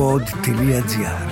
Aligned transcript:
pod.gr 0.00 1.30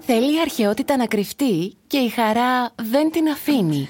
Θέλει 0.00 0.34
η 0.34 0.40
αρχαιότητα 0.40 0.96
να 0.96 1.06
κρυφτεί 1.06 1.76
και 1.86 1.96
η 1.96 2.08
χαρά 2.08 2.72
δεν 2.82 3.10
την 3.10 3.28
αφήνει. 3.28 3.88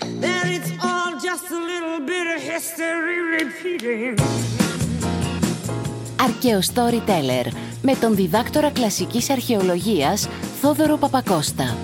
Αρκαίο 6.21 6.61
Storyteller 6.75 7.47
με 7.83 7.95
τον 7.95 8.15
διδάκτορα 8.15 8.71
κλασικής 8.71 9.31
αρχαιολογίας 9.31 10.29
Θόδωρο 10.61 10.97
Παπακώστα. 10.97 11.77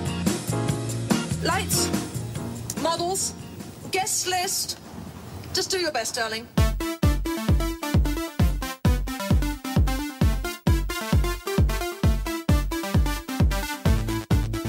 Lights, 1.43 1.78
Just 5.59 5.71
do 5.71 5.79
your 5.85 5.91
best, 5.91 6.15
darling. 6.15 6.45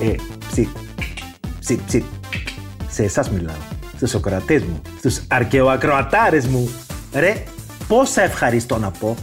Ε, 0.01 0.15
ψι, 0.49 0.69
ψι, 1.61 1.81
ψι. 1.87 2.05
Σε 2.89 3.03
εσάς 3.03 3.31
μιλάω. 3.31 3.55
Στους 3.97 4.11
Σοκρατές 4.11 4.63
μου. 4.63 4.83
Στους 4.99 5.21
αρκεοακροατάρες 5.29 6.47
μου. 6.47 6.71
Ρε, 7.13 7.43
πόσα 7.89 8.23
ευχαριστώ 8.23 8.79
να 8.79 8.91
πω. 8.91 9.17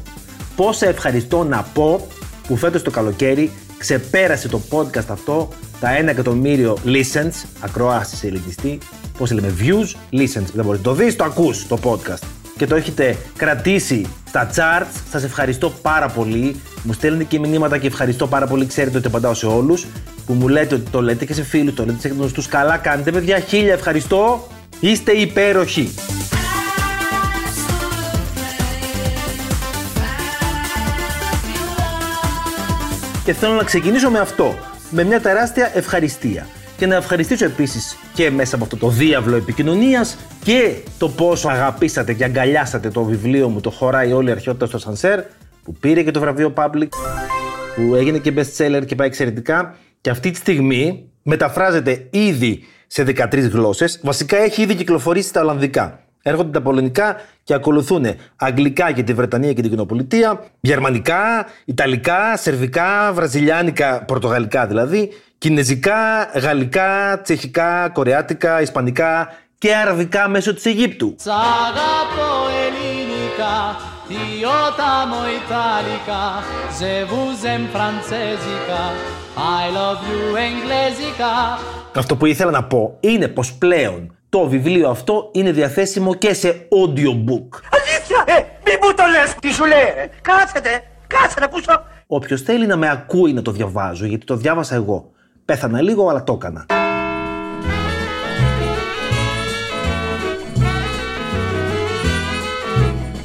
Πόσα 0.55 0.87
ευχαριστώ 0.87 1.43
να 1.43 1.63
πω 1.73 2.07
που 2.47 2.55
φέτος 2.55 2.81
το 2.81 2.91
καλοκαίρι 2.91 3.51
ξεπέρασε 3.77 4.47
το 4.47 4.61
podcast 4.71 5.07
αυτό 5.07 5.49
τα 5.79 5.89
1 6.01 6.07
εκατομμύριο 6.07 6.77
listens, 6.85 7.45
ακροάσεις 7.59 8.17
σε 8.17 8.27
ελεγχιστή, 9.17 9.23
πώς 9.23 9.31
λέμε, 9.31 9.53
views, 9.59 10.17
listens, 10.19 10.51
δεν 10.53 10.65
μπορείς 10.65 10.81
το 10.81 10.93
δεις, 10.93 11.15
το 11.15 11.23
ακούς 11.23 11.67
το 11.67 11.79
podcast 11.83 12.27
και 12.57 12.67
το 12.67 12.75
έχετε 12.75 13.17
κρατήσει 13.37 14.05
στα 14.27 14.49
charts. 14.55 15.01
Σας 15.11 15.23
ευχαριστώ 15.23 15.69
πάρα 15.69 16.07
πολύ. 16.07 16.61
Μου 16.83 16.93
στέλνετε 16.93 17.23
και 17.23 17.39
μηνύματα 17.39 17.77
και 17.77 17.87
ευχαριστώ 17.87 18.27
πάρα 18.27 18.47
πολύ. 18.47 18.65
Ξέρετε 18.65 18.97
ότι 18.97 19.07
απαντάω 19.07 19.33
σε 19.33 19.45
όλους 19.45 19.85
που 20.25 20.33
μου 20.33 20.47
λέτε 20.47 20.75
ότι 20.75 20.89
το 20.89 21.01
λέτε 21.01 21.25
και 21.25 21.33
σε 21.33 21.43
φίλους, 21.43 21.73
το 21.73 21.85
λέτε 21.85 21.99
σε 21.99 22.07
γνωστούς. 22.07 22.47
Καλά 22.47 22.77
κάνετε, 22.77 23.11
παιδιά. 23.11 23.39
Χίλια 23.39 23.73
ευχαριστώ. 23.73 24.47
Είστε 24.79 25.11
υπέροχοι. 25.11 25.93
Και 33.23 33.33
θέλω 33.33 33.53
να 33.53 33.63
ξεκινήσω 33.63 34.09
με 34.09 34.19
αυτό. 34.19 34.55
Με 34.89 35.03
μια 35.03 35.21
τεράστια 35.21 35.71
ευχαριστία. 35.73 36.47
Και 36.77 36.85
να 36.85 36.95
ευχαριστήσω 36.95 37.45
επίσης 37.45 37.97
και 38.13 38.31
μέσα 38.31 38.55
από 38.55 38.63
αυτό 38.63 38.77
το 38.77 38.89
διάβλο 38.89 39.35
επικοινωνίας 39.35 40.17
και 40.43 40.75
το 40.97 41.09
πόσο 41.09 41.49
αγαπήσατε 41.49 42.13
και 42.13 42.23
αγκαλιάσατε 42.23 42.89
το 42.89 43.03
βιβλίο 43.03 43.49
μου, 43.49 43.61
το 43.61 43.69
χωράει 43.69 44.11
όλη 44.11 44.29
η 44.29 44.31
αρχαιότητα 44.31 44.65
στο 44.65 44.77
Σανσέρ, 44.77 45.21
που 45.63 45.73
πήρε 45.73 46.03
και 46.03 46.11
το 46.11 46.19
βραβείο 46.19 46.53
Public, 46.55 46.87
που 47.75 47.95
έγινε 47.95 48.17
και 48.17 48.33
best 48.35 48.57
seller 48.57 48.85
και 48.85 48.95
πάει 48.95 49.07
εξαιρετικά. 49.07 49.75
Και 50.01 50.09
αυτή 50.09 50.31
τη 50.31 50.37
στιγμή 50.37 51.09
μεταφράζεται 51.23 52.07
ήδη 52.09 52.63
σε 52.87 53.03
13 53.03 53.49
γλώσσες. 53.49 53.99
Βασικά 54.03 54.37
έχει 54.37 54.61
ήδη 54.61 54.75
κυκλοφορήσει 54.75 55.27
στα 55.27 55.41
Ολλανδικά. 55.41 55.99
Έρχονται 56.21 56.49
τα 56.49 56.61
πολωνικά 56.61 57.15
και 57.43 57.53
ακολουθούν 57.53 58.05
αγγλικά 58.35 58.89
για 58.89 59.03
τη 59.03 59.13
Βρετανία 59.13 59.53
και 59.53 59.61
την 59.61 59.69
Κοινοπολιτεία, 59.69 60.43
γερμανικά, 60.59 61.47
ιταλικά, 61.65 62.37
σερβικά, 62.37 63.11
βραζιλιάνικα, 63.13 64.03
πορτογαλικά 64.03 64.67
δηλαδή, 64.67 65.09
κινέζικα, 65.37 66.23
γαλλικά, 66.33 67.21
τσεχικά, 67.23 67.89
κορεάτικα, 67.93 68.61
ισπανικά 68.61 69.33
και 69.57 69.75
αραβικά 69.75 70.27
μέσω 70.27 70.53
της 70.53 70.65
Αιγύπτου. 70.65 71.15
Σ' 71.19 71.27
αγαπώ 71.27 72.31
ελληνικά, 72.65 73.75
διόταμο 74.07 75.19
ιταλικά, 75.39 76.23
ζεβούζεμ 76.77 77.65
φραντσέζικα, 77.73 78.81
I 79.35 79.65
love 79.77 80.01
you 80.09 80.37
εγγλέζικα. 80.37 81.59
Αυτό 81.95 82.15
που 82.15 82.25
ήθελα 82.25 82.51
να 82.51 82.63
πω 82.63 82.97
είναι 82.99 83.27
πως 83.27 83.53
πλέον 83.53 84.15
το 84.29 84.47
βιβλίο 84.47 84.89
αυτό 84.89 85.29
είναι 85.33 85.51
διαθέσιμο 85.51 86.13
και 86.13 86.33
σε 86.33 86.49
audiobook. 86.49 87.47
Αλήθεια! 87.71 88.23
Ε, 88.25 88.39
μη 88.65 88.73
μου 88.81 88.93
το 88.95 89.03
λες! 89.11 89.35
Τι 89.41 89.51
σου 89.53 89.65
λέει, 89.65 89.91
ρε! 89.95 90.09
Κάτσετε! 90.21 90.83
Κάτσετε 91.07 91.47
πού 91.47 91.59
σου... 91.59 91.81
Όποιος 92.07 92.41
θέλει 92.41 92.67
να 92.67 92.75
με 92.75 92.89
ακούει 92.89 93.33
να 93.33 93.41
το 93.41 93.51
διαβάζω, 93.51 94.05
γιατί 94.05 94.25
το 94.25 94.35
διάβασα 94.35 94.75
εγώ. 94.75 95.11
Πέθανα 95.47 95.81
λίγο, 95.81 96.09
αλλά 96.09 96.23
το 96.23 96.33
έκανα. 96.33 96.65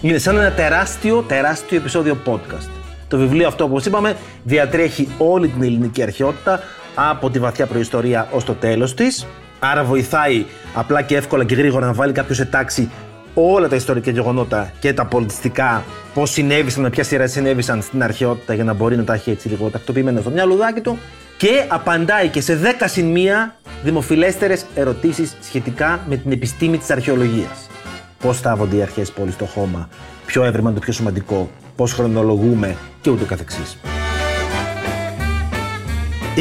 Είναι 0.01 0.19
σαν 0.19 0.37
ένα 0.37 0.53
τεράστιο, 0.53 1.23
τεράστιο 1.23 1.79
επεισόδιο 1.79 2.17
podcast. 2.27 2.69
Το 3.09 3.19
βιβλίο 3.19 3.47
αυτό, 3.47 3.65
όπως 3.65 3.87
είπαμε, 3.87 4.17
διατρέχει 4.45 5.09
όλη 5.19 5.49
την 5.49 5.63
ελληνική 5.63 6.03
αρχαιότητα 6.03 6.61
από 6.95 7.31
τη 7.31 7.39
βαθιά 7.39 7.67
προϊστορία 7.67 8.29
ως 8.31 8.45
το 8.45 8.55
τέλος 8.55 8.95
της. 8.95 9.27
Άρα 9.59 9.85
βοηθάει 9.85 10.45
απλά 10.75 11.03
και 11.03 11.17
εύκολα 11.17 11.45
και 11.45 11.55
γρήγορα 11.55 11.87
να 11.87 11.93
βάλει 11.93 12.13
κάποιος 12.13 12.37
σε 12.37 12.45
τάξη 12.45 12.91
όλα 13.35 13.69
τα 13.69 13.77
ιστορικά 13.77 14.11
γεγονότα 14.11 14.73
και 14.81 14.93
τα 14.93 15.07
πολιτιστικά, 15.07 15.85
πώς 16.15 16.31
συνέβησαν, 16.31 16.83
με 16.83 16.91
ποια 16.91 17.05
σειρά 17.05 17.27
συνέβησαν 17.27 17.83
στην 17.83 18.03
αρχαιότητα 18.03 18.55
για 18.55 18.65
να 18.65 18.73
μπορεί 18.73 18.97
να 18.97 19.05
τα 19.05 19.15
έχει 19.15 19.31
έτσι 19.31 19.49
λίγο 19.49 19.69
τακτοποιημένα 19.69 20.21
στο 20.21 20.31
μυαλουδάκι 20.31 20.81
του. 20.81 20.99
Και 21.43 21.65
απαντάει 21.69 22.29
και 22.29 22.41
σε 22.41 22.61
10 22.81 22.85
συν 22.85 23.15
1 23.15 23.19
δημοφιλέστερες 23.83 24.65
ερωτήσεις 24.75 25.37
σχετικά 25.41 26.01
με 26.09 26.17
την 26.17 26.33
επιστήμη 26.33 26.79
της 26.79 26.91
αρχαιολογίας. 26.91 27.69
Πώς 28.19 28.37
στάβονται 28.37 28.77
οι 28.77 28.83
αρχαίε 28.83 29.05
πόλει 29.15 29.31
στο 29.31 29.45
χώμα, 29.45 29.89
ποιο 30.27 30.45
έβριμα 30.45 30.71
είναι 30.71 30.79
το 30.79 30.85
πιο 30.85 30.93
σημαντικό, 30.93 31.51
πώς 31.77 31.93
χρονολογούμε 31.93 32.77
και 33.01 33.11
ούτω 33.11 33.25
καθεξής. 33.25 33.79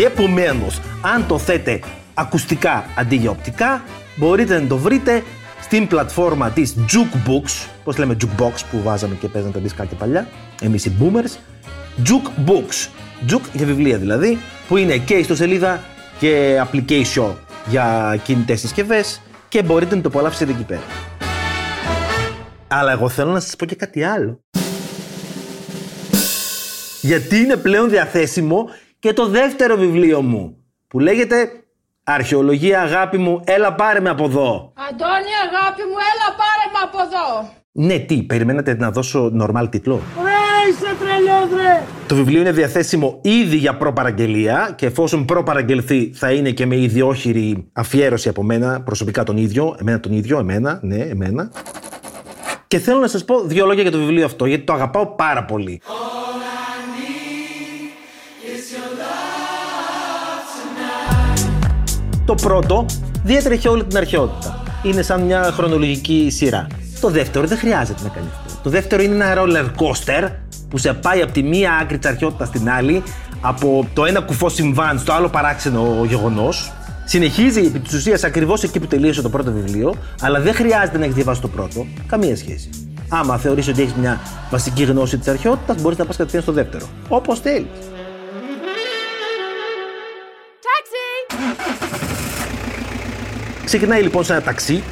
Επομένως, 0.06 0.80
αν 1.02 1.28
το 1.28 1.38
θέτε 1.38 1.80
ακουστικά 2.14 2.86
αντί 2.96 3.16
για 3.16 3.30
οπτικά, 3.30 3.84
μπορείτε 4.16 4.60
να 4.60 4.68
το 4.68 4.78
βρείτε 4.78 5.24
στην 5.62 5.88
πλατφόρμα 5.88 6.50
της 6.50 6.76
Jukebooks, 6.80 7.68
πώς 7.84 7.98
λέμε 7.98 8.18
Jukebox 8.22 8.54
που 8.72 8.82
βάζαμε 8.84 9.16
και 9.16 9.28
παίζαμε 9.28 9.54
τα 9.54 9.60
δισκάκια 9.60 9.98
παλιά, 9.98 10.28
εμείς 10.62 10.86
οι 10.86 10.92
boomers, 11.00 11.38
Jukebooks, 12.06 12.90
Juk 13.30 13.42
για 13.54 13.66
βιβλία 13.66 13.98
δηλαδή, 13.98 14.38
που 14.68 14.78
είναι 14.78 14.98
και 14.98 15.14
ιστοσελίδα 15.14 15.84
και 16.20 16.62
application 16.66 17.34
για 17.68 18.16
κινητές 18.24 18.60
συσκευές 18.60 19.22
και 19.50 19.64
μπορείτε 19.64 19.96
να 19.96 20.02
το 20.02 20.08
απολαύσετε 20.08 20.52
εκεί 20.52 20.64
πέρα. 20.64 20.82
Αλλά 22.68 22.92
εγώ 22.92 23.10
θέλω 23.10 23.32
να 23.32 23.40
σας 23.40 23.56
πω 23.56 23.66
και 23.66 23.76
κάτι 23.76 24.04
άλλο. 24.04 24.40
Γιατί 27.02 27.38
είναι 27.38 27.56
πλέον 27.56 27.90
διαθέσιμο 27.90 28.70
και 29.00 29.14
το 29.14 29.28
δεύτερο 29.28 29.76
βιβλίο 29.76 30.22
μου, 30.22 30.56
που 30.88 31.00
λέγεται 31.00 31.62
Αρχαιολογία 32.04 32.82
αγάπη 32.82 33.18
μου, 33.18 33.42
έλα 33.46 33.74
πάρε 33.74 34.00
με 34.00 34.10
από 34.10 34.24
εδώ. 34.24 34.74
Αντώνη 34.90 35.34
αγάπη 35.48 35.82
μου, 35.90 35.98
έλα 36.12 36.28
πάρε 36.42 36.66
με 36.74 36.80
από 36.84 36.98
εδώ. 37.06 37.54
Ναι, 37.72 38.00
τι, 38.00 38.24
περιμένατε 38.24 38.76
να 38.76 38.92
δώσω 38.92 39.32
normal 39.42 39.68
τίτλο; 39.70 40.02
Ρε, 40.24 40.70
είσαι 40.70 40.96
τρελός 41.00 41.11
ρε. 41.56 41.84
Το 42.08 42.16
βιβλίο 42.16 42.40
είναι 42.40 42.52
διαθέσιμο 42.52 43.20
ήδη 43.22 43.56
για 43.56 43.76
προπαραγγελία 43.76 44.74
και 44.76 44.86
εφόσον 44.86 45.26
προπαραγγελθεί 45.26 46.12
θα 46.14 46.32
είναι 46.32 46.52
και 46.52 46.66
με 46.66 46.76
ιδιόχειρη 46.76 47.68
αφιέρωση 47.74 48.30
από 48.30 48.44
μένα, 48.44 48.82
προσωπικά 48.82 49.24
τον 49.24 49.38
ίδιο, 49.38 49.76
εμένα 49.80 50.00
τον 50.00 50.12
ίδιο, 50.12 50.40
εμένα, 50.40 50.80
ναι, 50.82 50.96
εμένα. 50.96 51.52
Και 52.68 52.80
θέλω 52.80 53.00
να 53.00 53.08
σας 53.08 53.26
πω 53.26 53.42
δύο 53.44 53.66
λόγια 53.66 53.82
για 53.82 53.92
το 53.92 53.98
βιβλίο 53.98 54.26
αυτό, 54.26 54.46
γιατί 54.46 54.64
το 54.64 54.74
αγαπάω 54.74 55.06
πάρα 55.06 55.44
πολύ. 55.46 55.82
Το 62.26 62.36
πρώτο 62.36 62.86
διέτρεχε 63.24 63.70
όλη 63.70 63.84
την 63.84 63.98
αρχαιότητα. 63.98 64.64
Είναι 64.84 65.02
σαν 65.02 65.22
μια 65.22 65.44
χρονολογική 65.44 66.30
σειρά. 66.32 66.68
Το 67.02 67.10
δεύτερο 67.10 67.48
δεν 67.48 67.58
χρειάζεται 67.58 68.04
να 68.04 68.10
κάνει 68.10 68.28
αυτό. 68.36 68.60
Το 68.64 68.70
δεύτερο 68.70 69.04
είναι 69.04 69.14
ένα 69.14 69.34
roller 69.38 69.66
coaster 69.66 70.30
που 70.72 70.78
σε 70.78 70.94
πάει 70.94 71.22
από 71.22 71.32
τη 71.32 71.44
μία 71.44 71.74
άκρη 71.82 71.98
της 71.98 72.10
αρχαιότητας 72.10 72.48
στην 72.48 72.70
άλλη, 72.70 73.04
από 73.42 73.88
το 73.94 74.06
ένα 74.06 74.22
κουφό 74.22 74.50
συμβάν 74.50 75.00
στο 75.00 75.14
άλλο 75.14 75.30
παράξενο 75.30 76.06
γεγονός. 76.08 76.72
Συνεχίζει 77.06 77.60
επί 77.60 77.80
της 77.80 77.94
ουσίας 77.94 78.24
ακριβώς 78.24 78.64
εκεί 78.64 78.80
που 78.80 78.88
τελείωσε 78.88 79.22
το 79.22 79.30
πρώτο 79.30 79.52
βιβλίο, 79.52 79.96
αλλά 80.22 80.40
δεν 80.40 80.54
χρειάζεται 80.54 80.98
να 80.98 81.04
έχεις 81.04 81.16
διαβάσει 81.16 81.42
το 81.42 81.48
πρώτο. 81.48 81.86
Καμία 82.08 82.36
σχέση. 82.36 82.70
Άμα 83.10 83.38
θεωρήσει 83.38 83.70
ότι 83.70 83.82
έχεις 83.82 83.94
μια 83.94 84.20
βασική 84.52 84.84
γνώση 84.84 85.18
της 85.18 85.28
αρχαιότητας, 85.28 85.82
μπορείς 85.82 85.98
να 85.98 86.06
πας 86.06 86.16
κατευθείαν 86.16 86.44
στο 86.44 86.52
δεύτερο. 86.52 86.86
Όπως 87.08 87.40
θέλεις. 87.40 87.68
Ξεκινάει 93.66 94.02
λοιπόν 94.02 94.24
σε 94.24 94.34
ένα 94.34 94.42
ταξί, 94.42 94.84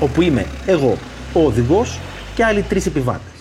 όπου 0.00 0.22
είμαι 0.22 0.46
εγώ, 0.66 0.98
ο 1.32 1.44
οδηγός 1.44 1.98
και 2.34 2.44
άλλοι 2.44 2.62
τρεις 2.62 2.86
επιβάτες. 2.86 3.35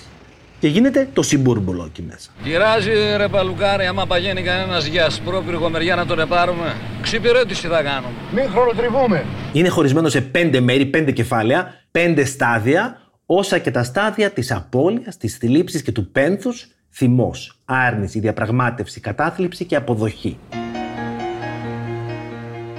Και 0.65 0.71
γίνεται 0.71 1.07
το 1.13 1.21
συμπούρμπολο 1.21 1.85
εκεί 1.85 2.01
μέσα. 2.01 2.29
Κυράζει 2.43 2.91
ρε 3.17 3.27
παλουκάρι, 3.27 3.85
άμα 3.85 4.05
παγαίνει 4.05 4.41
κανένας 4.41 4.85
για 4.85 5.05
ασπρόπυργο 5.05 5.69
μεριά 5.69 5.95
να 5.95 6.05
τον 6.05 6.19
επάρουμε. 6.19 6.75
Ξυπηρέτηση 7.01 7.67
θα 7.67 7.81
κάνουμε. 7.83 8.13
Μην 8.33 8.49
χρονοτριβούμε. 8.49 9.25
Είναι 9.53 9.67
χωρισμένο 9.67 10.09
σε 10.09 10.21
πέντε 10.21 10.59
μέρη, 10.59 10.85
πέντε 10.85 11.11
κεφάλαια, 11.11 11.73
πέντε 11.91 12.25
στάδια, 12.25 13.01
όσα 13.25 13.57
και 13.57 13.71
τα 13.71 13.83
στάδια 13.83 14.29
της 14.29 14.51
απώλειας, 14.51 15.17
της 15.17 15.37
θλίψης 15.37 15.81
και 15.81 15.91
του 15.91 16.11
πένθους, 16.11 16.67
θυμός, 16.91 17.59
άρνηση, 17.65 18.19
διαπραγμάτευση, 18.19 18.99
κατάθλιψη 18.99 19.65
και 19.65 19.75
αποδοχή. 19.75 20.37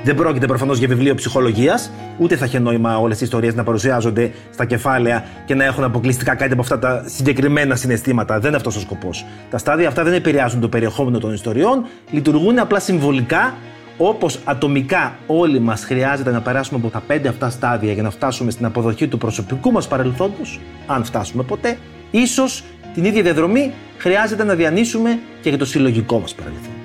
Δεν 0.07 0.15
πρόκειται 0.15 0.47
προφανώς 0.47 0.79
για 0.79 0.89
βιβλίο 0.89 1.15
ψυχολογίας, 1.15 1.91
ούτε 2.19 2.37
θα 2.37 2.45
έχει 2.45 2.59
νόημα 2.59 2.99
όλες 2.99 3.21
οι 3.21 3.25
ιστορίες 3.25 3.55
να 3.55 3.65
παρουσιάζονται 3.65 4.31
στα 4.53 4.65
κεφάλαια 4.65 5.25
και 5.45 5.55
να 5.55 5.65
έχουν 5.65 5.85
αποκλειστικά 5.85 6.35
κάτι 6.35 6.53
από 6.53 6.61
αυτά 6.61 6.79
τα 6.79 7.03
συγκεκριμένα 7.07 7.77
συναισθήματα. 7.77 8.39
Δεν 8.39 8.47
είναι 8.47 8.57
αυτός 8.57 8.77
ο 8.77 8.81
σκοπός. 8.81 9.27
Τα 9.51 9.59
στάδια 9.59 9.89
αυτά 9.89 10.05
δεν 10.05 10.13
επηρεάζουν 10.13 10.61
το 10.61 10.69
περιεχόμενο 10.69 11.19
των 11.19 11.33
ιστοριών, 11.33 11.87
λειτουργούν 12.11 12.59
απλά 12.59 12.81
συμβολικά, 12.81 13.55
όπως 13.97 14.39
ατομικά 14.45 15.17
όλοι 15.27 15.61
μας 15.61 15.85
χρειάζεται 15.85 16.31
να 16.31 16.41
περάσουμε 16.41 16.81
από 16.83 16.89
τα 16.89 17.03
πέντε 17.07 17.29
αυτά 17.29 17.51
στάδια 17.51 17.93
για 17.93 18.03
να 18.03 18.11
φτάσουμε 18.11 18.51
στην 18.51 18.65
αποδοχή 18.65 19.09
του 19.09 19.19
προσωπικού 19.19 19.73
μας 19.73 19.89
παρελθόντος, 19.89 20.61
αν 20.87 21.05
φτάσουμε 21.05 21.43
ποτέ, 21.43 21.77
ίσως 22.11 22.65
την 22.95 23.05
ίδια 23.05 23.23
διαδρομή 23.23 23.73
χρειάζεται 23.99 24.45
να 24.45 24.55
διανύσουμε 24.55 25.19
και 25.41 25.49
για 25.49 25.59
το 25.59 25.65
συλλογικό 25.65 26.19
μας 26.19 26.35
παρελθόν. 26.35 26.76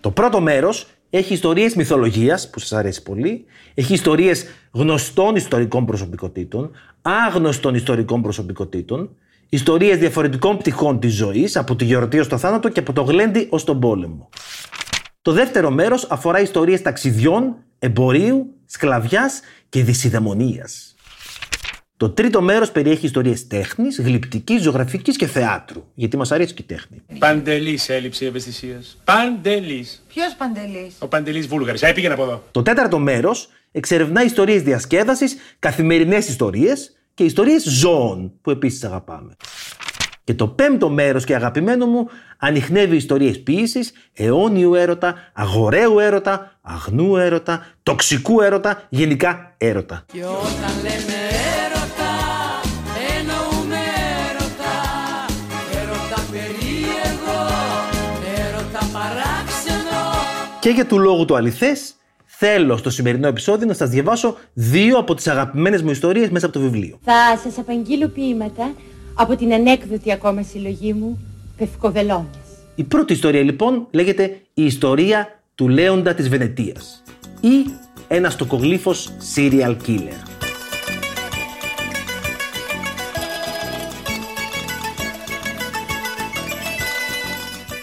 Το 0.00 0.10
πρώτο 0.10 0.40
μέρος 0.40 0.86
έχει 1.10 1.32
ιστορίες 1.32 1.74
μυθολογίας, 1.74 2.50
που 2.50 2.58
σας 2.58 2.72
αρέσει 2.72 3.02
πολύ, 3.02 3.44
έχει 3.74 3.92
ιστορίες 3.92 4.44
γνωστών 4.72 5.36
ιστορικών 5.36 5.86
προσωπικότητων, 5.86 6.70
άγνωστων 7.02 7.74
ιστορικών 7.74 8.22
προσωπικότητων, 8.22 9.10
ιστορίες 9.48 9.98
διαφορετικών 9.98 10.56
πτυχών 10.56 11.00
της 11.00 11.14
ζωής, 11.14 11.56
από 11.56 11.76
τη 11.76 11.84
γιορτή 11.84 12.18
ως 12.18 12.28
το 12.28 12.38
θάνατο 12.38 12.68
και 12.68 12.80
από 12.80 12.92
το 12.92 13.02
γλέντι 13.02 13.46
ως 13.50 13.64
τον 13.64 13.80
πόλεμο. 13.80 14.28
Το 15.22 15.32
δεύτερο 15.32 15.70
μέρος 15.70 16.06
αφορά 16.10 16.40
ιστορίες 16.40 16.82
ταξιδιών, 16.82 17.56
εμπορίου, 17.78 18.54
σκλαβιάς 18.66 19.40
και 19.68 19.82
δυσιδαιμονίας. 19.82 20.89
Το 22.00 22.10
τρίτο 22.10 22.40
μέρος 22.42 22.70
περιέχει 22.70 23.06
ιστορίες 23.06 23.46
τέχνης, 23.46 24.00
γλυπτικής, 24.00 24.62
ζωγραφικής 24.62 25.16
και 25.16 25.26
θεάτρου. 25.26 25.84
Γιατί 25.94 26.16
μας 26.16 26.32
αρέσει 26.32 26.54
και 26.54 26.62
η 26.62 26.64
τέχνη. 26.64 27.02
Παντελής 27.18 27.88
έλλειψη 27.88 28.24
ευαισθησίας. 28.24 28.98
Παντελής. 29.04 30.04
Ποιος 30.08 30.34
Παντελής; 30.38 30.94
Ο 30.98 31.06
Παντελής 31.06 31.46
Βούλγαρης. 31.46 31.82
Α, 31.82 31.92
πήγαινε 31.92 32.14
από 32.14 32.22
εδώ. 32.22 32.42
Το 32.50 32.62
τέταρτο 32.62 32.98
μέρος 32.98 33.48
εξερευνά 33.72 34.24
ιστορίες 34.24 34.62
διασκέδασης, 34.62 35.36
καθημερινές 35.58 36.28
ιστορίες 36.28 36.96
και 37.14 37.24
ιστορίες 37.24 37.62
ζώων 37.62 38.32
που 38.42 38.50
επίσης 38.50 38.84
αγαπάμε. 38.84 39.36
Και 40.24 40.34
το 40.34 40.48
πέμπτο 40.48 40.88
μέρος 40.88 41.24
και 41.24 41.34
αγαπημένο 41.34 41.86
μου 41.86 42.08
ανοιχνεύει 42.38 42.96
ιστορίες 42.96 43.42
ποίησης, 43.42 43.92
αιώνιου 44.12 44.74
έρωτα, 44.74 45.14
αγοραίου 45.32 45.98
έρωτα, 45.98 46.58
αγνού 46.62 47.16
έρωτα, 47.16 47.66
τοξικού 47.82 48.40
έρωτα, 48.40 48.86
γενικά 48.88 49.54
έρωτα. 49.58 50.04
Και 50.12 50.24
όταν 50.24 50.82
λέμε 50.82 51.39
Και 60.60 60.70
για 60.70 60.86
του 60.86 60.98
λόγου 60.98 61.24
του 61.24 61.36
αληθές, 61.36 61.94
θέλω 62.24 62.76
στο 62.76 62.90
σημερινό 62.90 63.26
επεισόδιο 63.26 63.66
να 63.66 63.74
σας 63.74 63.88
διαβάσω 63.88 64.36
δύο 64.52 64.98
από 64.98 65.14
τις 65.14 65.28
αγαπημένες 65.28 65.82
μου 65.82 65.90
ιστορίες 65.90 66.30
μέσα 66.30 66.46
από 66.46 66.54
το 66.54 66.60
βιβλίο. 66.60 66.98
Θα 67.04 67.38
σας 67.42 67.58
απαγγείλω 67.58 68.08
ποίηματα 68.08 68.72
από 69.14 69.36
την 69.36 69.52
ανέκδοτη 69.52 70.12
ακόμα 70.12 70.42
συλλογή 70.42 70.92
μου 70.92 71.18
Πευκοβελώνες. 71.56 72.38
Η 72.74 72.84
πρώτη 72.84 73.12
ιστορία 73.12 73.42
λοιπόν 73.42 73.86
λέγεται 73.90 74.40
«Η 74.54 74.64
ιστορία 74.64 75.40
του 75.54 75.68
Λέοντα 75.68 76.14
της 76.14 76.28
Βενετίας» 76.28 77.02
ή 77.40 77.70
ένας 78.08 78.36
τοκογλύφος 78.36 79.12
serial 79.34 79.76
killer. 79.86 80.29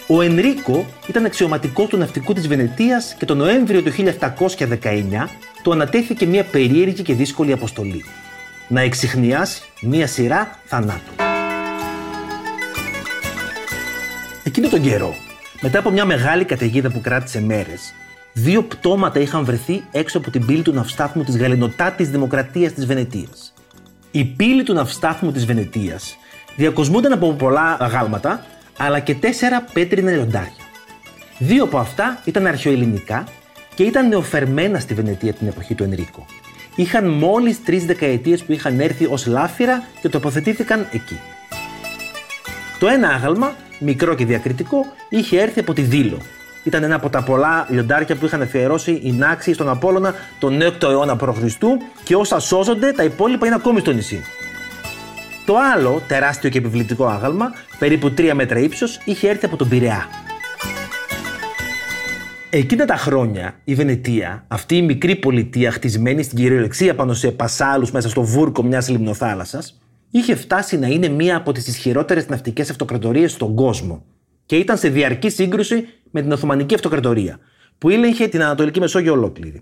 Ο 0.09 0.21
Ενρίκο 0.21 0.85
ήταν 1.07 1.25
αξιωματικός 1.25 1.87
του 1.87 1.97
ναυτικού 1.97 2.33
της 2.33 2.47
Βενετίας 2.47 3.15
και 3.17 3.25
τον 3.25 3.37
Νοέμβριο 3.37 3.81
του 3.81 3.91
1719 3.91 5.29
του 5.63 5.71
ανατέθηκε 5.71 6.25
μια 6.25 6.43
περίεργη 6.43 7.01
και 7.01 7.13
δύσκολη 7.13 7.51
αποστολή. 7.51 8.03
Να 8.67 8.81
εξηχνιάσει 8.81 9.61
μια 9.81 10.07
σειρά 10.07 10.59
θανάτων. 10.65 11.15
Εκείνο 14.43 14.69
τον 14.69 14.81
καιρό, 14.81 15.15
μετά 15.61 15.79
από 15.79 15.89
μια 15.89 16.05
μεγάλη 16.05 16.45
καταιγίδα 16.45 16.89
που 16.89 17.01
κράτησε 17.01 17.41
μέρες, 17.41 17.93
δύο 18.33 18.63
πτώματα 18.63 19.19
είχαν 19.19 19.45
βρεθεί 19.45 19.83
έξω 19.91 20.17
από 20.17 20.31
την 20.31 20.45
πύλη 20.45 20.61
του 20.61 20.73
ναυστάθμου 20.73 21.23
της 21.23 21.37
Γαλινοτάτης 21.37 22.09
Δημοκρατίας 22.09 22.73
της 22.73 22.85
Βενετίας. 22.85 23.53
Η 24.11 24.25
πύλη 24.25 24.63
του 24.63 24.73
ναυστάθμου 24.73 25.31
της 25.31 25.45
Βενετίας 25.45 26.17
διακοσμούνταν 26.55 27.11
από 27.11 27.33
πολλά 27.33 27.77
αγάλματα, 27.79 28.45
αλλά 28.77 28.99
και 28.99 29.15
τέσσερα 29.15 29.65
πέτρινα 29.73 30.11
λιοντάρια. 30.11 30.65
Δύο 31.37 31.63
από 31.63 31.77
αυτά 31.77 32.21
ήταν 32.25 32.45
αρχαιοελληνικά 32.45 33.23
και 33.75 33.83
ήταν 33.83 34.07
νεοφερμένα 34.07 34.79
στη 34.79 34.93
Βενετία 34.93 35.33
την 35.33 35.47
εποχή 35.47 35.75
του 35.75 35.83
Ενρίκο. 35.83 36.25
Είχαν 36.75 37.07
μόλις 37.07 37.63
τρεις 37.63 37.85
δεκαετίες 37.85 38.43
που 38.43 38.51
είχαν 38.51 38.79
έρθει 38.79 39.05
ως 39.05 39.25
λάφυρα 39.25 39.83
και 40.01 40.09
τοποθετήθηκαν 40.09 40.87
εκεί. 40.91 41.19
Το 42.79 42.87
ένα 42.87 43.07
άγαλμα, 43.07 43.55
μικρό 43.79 44.15
και 44.15 44.25
διακριτικό, 44.25 44.85
είχε 45.09 45.41
έρθει 45.41 45.59
από 45.59 45.73
τη 45.73 45.81
Δήλο. 45.81 46.17
Ήταν 46.63 46.83
ένα 46.83 46.95
από 46.95 47.09
τα 47.09 47.23
πολλά 47.23 47.67
λιοντάρια 47.69 48.15
που 48.15 48.25
είχαν 48.25 48.41
αφιερώσει 48.41 48.99
οι 49.03 49.11
Νάξοι 49.11 49.53
στον 49.53 49.69
Απόλλωνα 49.69 50.15
τον 50.39 50.59
6ο 50.61 50.83
αιώνα 50.83 51.15
π.Χ. 51.15 51.37
και 52.03 52.15
όσα 52.15 52.39
σώζονται, 52.39 52.91
τα 52.91 53.03
υπόλοιπα 53.03 53.45
είναι 53.45 53.55
ακόμη 53.55 53.79
στο 53.79 53.91
νησί. 53.91 54.23
Το 55.47 55.55
άλλο, 55.75 56.01
τεράστιο 56.07 56.49
και 56.49 56.57
επιβλητικό 56.57 57.05
άγαλμα, 57.05 57.51
περίπου 57.79 58.13
3 58.17 58.31
μέτρα 58.33 58.59
ύψος, 58.59 58.99
είχε 59.05 59.29
έρθει 59.29 59.45
από 59.45 59.55
τον 59.55 59.69
Πειραιά. 59.69 60.05
Εκείνα 62.49 62.85
τα 62.85 62.95
χρόνια 62.95 63.55
η 63.63 63.75
Βενετία, 63.75 64.45
αυτή 64.47 64.75
η 64.75 64.81
μικρή 64.81 65.15
πολιτεία 65.15 65.71
χτισμένη 65.71 66.23
στην 66.23 66.37
κυριολεξία 66.37 66.95
πάνω 66.95 67.13
σε 67.13 67.31
πασάλους 67.31 67.91
μέσα 67.91 68.09
στο 68.09 68.21
βούρκο 68.21 68.63
μιας 68.63 68.89
λιμνοθάλασσας, 68.89 69.79
είχε 70.11 70.35
φτάσει 70.35 70.77
να 70.77 70.87
είναι 70.87 71.07
μία 71.07 71.35
από 71.35 71.51
τις 71.51 71.67
ισχυρότερες 71.67 72.27
ναυτικές 72.27 72.69
αυτοκρατορίες 72.69 73.31
στον 73.31 73.55
κόσμο 73.55 74.05
και 74.45 74.55
ήταν 74.55 74.77
σε 74.77 74.89
διαρκή 74.89 75.29
σύγκρουση 75.29 75.87
με 76.11 76.21
την 76.21 76.31
Οθωμανική 76.31 76.73
Αυτοκρατορία, 76.73 77.39
που 77.77 77.89
ήλεγχε 77.89 78.27
την 78.27 78.43
Ανατολική 78.43 78.79
Μεσόγειο 78.79 79.13
ολόκληρη. 79.13 79.61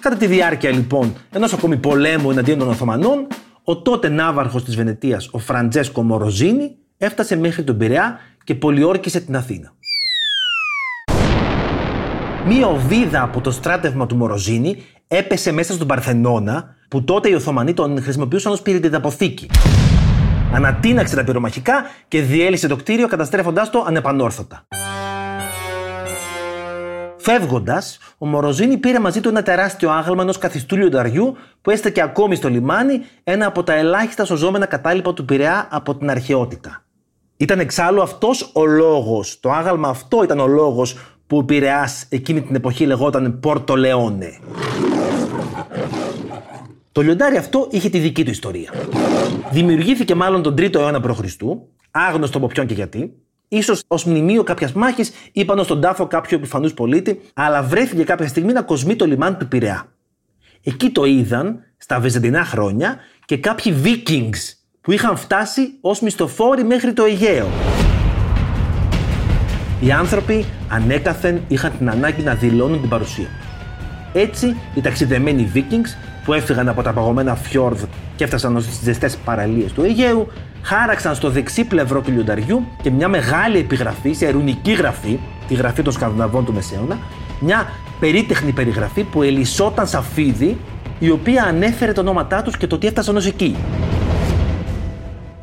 Κατά 0.00 0.16
τη 0.16 0.26
διάρκεια 0.26 0.70
λοιπόν 0.70 1.12
ενός 1.32 1.52
ακόμη 1.52 1.76
πολέμου 1.76 2.30
εναντίον 2.30 2.58
των 2.58 2.68
Οθωμανών, 2.68 3.26
ο 3.64 3.82
τότε 3.82 4.08
ναύαρχος 4.08 4.64
της 4.64 4.76
Βενετίας, 4.76 5.28
ο 5.32 5.38
Φραντζέσκο 5.38 6.02
Μοροζίνη, 6.02 6.76
έφτασε 6.96 7.36
μέχρι 7.36 7.64
τον 7.64 7.76
Πειραιά 7.76 8.18
και 8.44 8.54
πολιόρκησε 8.54 9.20
την 9.20 9.36
Αθήνα. 9.36 9.72
Μία 12.46 12.66
οβίδα 12.66 13.22
από 13.22 13.40
το 13.40 13.50
στράτευμα 13.50 14.06
του 14.06 14.16
Μοροζίνη 14.16 14.76
έπεσε 15.08 15.52
μέσα 15.52 15.72
στον 15.72 15.86
Παρθενώνα, 15.86 16.76
που 16.88 17.04
τότε 17.04 17.28
οι 17.28 17.34
Οθωμανοί 17.34 17.74
τον 17.74 18.02
χρησιμοποιούσαν 18.02 18.52
ως 18.52 18.62
πυρηνιδαποθήκη. 18.62 19.50
Ανατείναξε 20.52 21.16
τα 21.16 21.24
πυρομαχικά 21.24 21.82
και 22.08 22.22
διέλυσε 22.22 22.68
το 22.68 22.76
κτίριο 22.76 23.08
καταστρέφοντάς 23.08 23.70
το 23.70 23.84
ανεπανόρθωτα. 23.86 24.66
Φεύγοντας, 27.24 27.98
ο 28.18 28.26
Μοροζίνη 28.26 28.76
πήρε 28.76 28.98
μαζί 28.98 29.20
του 29.20 29.28
ένα 29.28 29.42
τεράστιο 29.42 29.90
άγαλμα 29.90 30.22
ενός 30.22 30.38
καθιστού 30.38 30.76
λιονταριού 30.76 31.36
που 31.62 31.70
έστεκε 31.70 32.02
ακόμη 32.02 32.34
στο 32.34 32.48
λιμάνι, 32.48 33.00
ένα 33.24 33.46
από 33.46 33.62
τα 33.62 33.72
ελάχιστα 33.72 34.24
σωζόμενα 34.24 34.66
κατάλοιπα 34.66 35.12
του 35.12 35.24
Πειραιά 35.24 35.68
από 35.70 35.96
την 35.96 36.10
αρχαιότητα. 36.10 36.84
Ήταν 37.36 37.60
εξάλλου 37.60 38.02
αυτός 38.02 38.50
ο 38.54 38.64
λόγος, 38.64 39.40
το 39.40 39.50
άγαλμα 39.50 39.88
αυτό 39.88 40.22
ήταν 40.22 40.38
ο 40.38 40.46
λόγος 40.46 40.96
που 41.26 41.36
ο 41.36 41.44
Πειραιάς 41.44 42.06
εκείνη 42.08 42.42
την 42.42 42.54
εποχή 42.54 42.86
λεγόταν 42.86 43.40
Πόρτο 43.40 43.76
Λεόνε. 43.76 44.38
Το 46.92 47.00
λιοντάρι 47.00 47.36
αυτό 47.36 47.66
είχε 47.70 47.88
τη 47.88 47.98
δική 47.98 48.24
του 48.24 48.30
ιστορία. 48.30 48.72
Δημιουργήθηκε 49.50 50.14
μάλλον 50.14 50.42
τον 50.42 50.54
3ο 50.58 50.74
αιώνα 50.74 51.00
π.Χ., 51.00 51.20
άγνωστο 51.90 52.38
από 52.38 52.46
ποιον 52.46 52.66
και 52.66 52.74
γιατί, 52.74 53.12
ίσως 53.56 53.82
ως 53.86 54.04
μνημείο 54.04 54.42
κάποιας 54.42 54.72
μάχης 54.72 55.12
ή 55.32 55.44
πάνω 55.44 55.62
στον 55.62 55.80
τάφο 55.80 56.06
κάποιου 56.06 56.36
επιφανούς 56.38 56.74
πολίτη, 56.74 57.20
αλλά 57.34 57.62
βρέθηκε 57.62 58.04
κάποια 58.04 58.28
στιγμή 58.28 58.52
να 58.52 58.62
κοσμεί 58.62 58.96
το 58.96 59.06
λιμάνι 59.06 59.36
του 59.36 59.48
Πειραιά. 59.48 59.86
Εκεί 60.62 60.90
το 60.90 61.04
είδαν, 61.04 61.60
στα 61.76 62.00
βυζαντινά 62.00 62.44
χρόνια, 62.44 62.96
και 63.24 63.36
κάποιοι 63.36 63.74
Vikings 63.84 64.54
που 64.80 64.92
είχαν 64.92 65.16
φτάσει 65.16 65.78
ως 65.80 66.00
μισθοφόροι 66.00 66.64
μέχρι 66.64 66.92
το 66.92 67.04
Αιγαίο. 67.04 67.48
Οι 69.80 69.92
άνθρωποι 69.92 70.44
ανέκαθεν 70.68 71.40
είχαν 71.48 71.72
την 71.78 71.90
ανάγκη 71.90 72.22
να 72.22 72.34
δηλώνουν 72.34 72.80
την 72.80 72.88
παρουσία 72.88 73.26
τους. 73.26 73.50
Έτσι, 74.22 74.56
οι 74.74 74.80
ταξιδεμένοι 74.80 75.52
Vikings 75.54 75.96
που 76.24 76.32
έφυγαν 76.32 76.68
από 76.68 76.82
τα 76.82 76.92
παγωμένα 76.92 77.34
φιόρδ 77.34 77.82
και 78.22 78.28
έφτασαν 78.28 78.62
στις 78.62 78.78
ζεστές 78.82 79.16
παραλίες 79.16 79.72
του 79.72 79.82
Αιγαίου, 79.82 80.32
χάραξαν 80.62 81.14
στο 81.14 81.30
δεξί 81.30 81.64
πλευρό 81.64 82.00
του 82.00 82.10
λιονταριού 82.10 82.66
και 82.82 82.90
μια 82.90 83.08
μεγάλη 83.08 83.58
επιγραφή 83.58 84.12
σε 84.12 84.26
ερουνική 84.26 84.72
γραφή, 84.72 85.18
τη 85.48 85.54
γραφή 85.54 85.82
των 85.82 85.92
Σκανδιναβών 85.92 86.44
του 86.44 86.52
Μεσαίωνα, 86.52 86.98
μια 87.40 87.68
περίτεχνη 88.00 88.52
περιγραφή 88.52 89.02
που 89.02 89.22
ελισσόταν 89.22 89.86
σαν 89.86 90.02
φίδι 90.02 90.56
η 90.98 91.10
οποία 91.10 91.42
ανέφερε 91.42 91.92
τα 91.92 92.00
ονόματά 92.00 92.42
τους 92.42 92.56
και 92.56 92.66
το 92.66 92.78
τι 92.78 92.86
έφτασαν 92.86 93.16
ως 93.16 93.26
εκεί. 93.26 93.56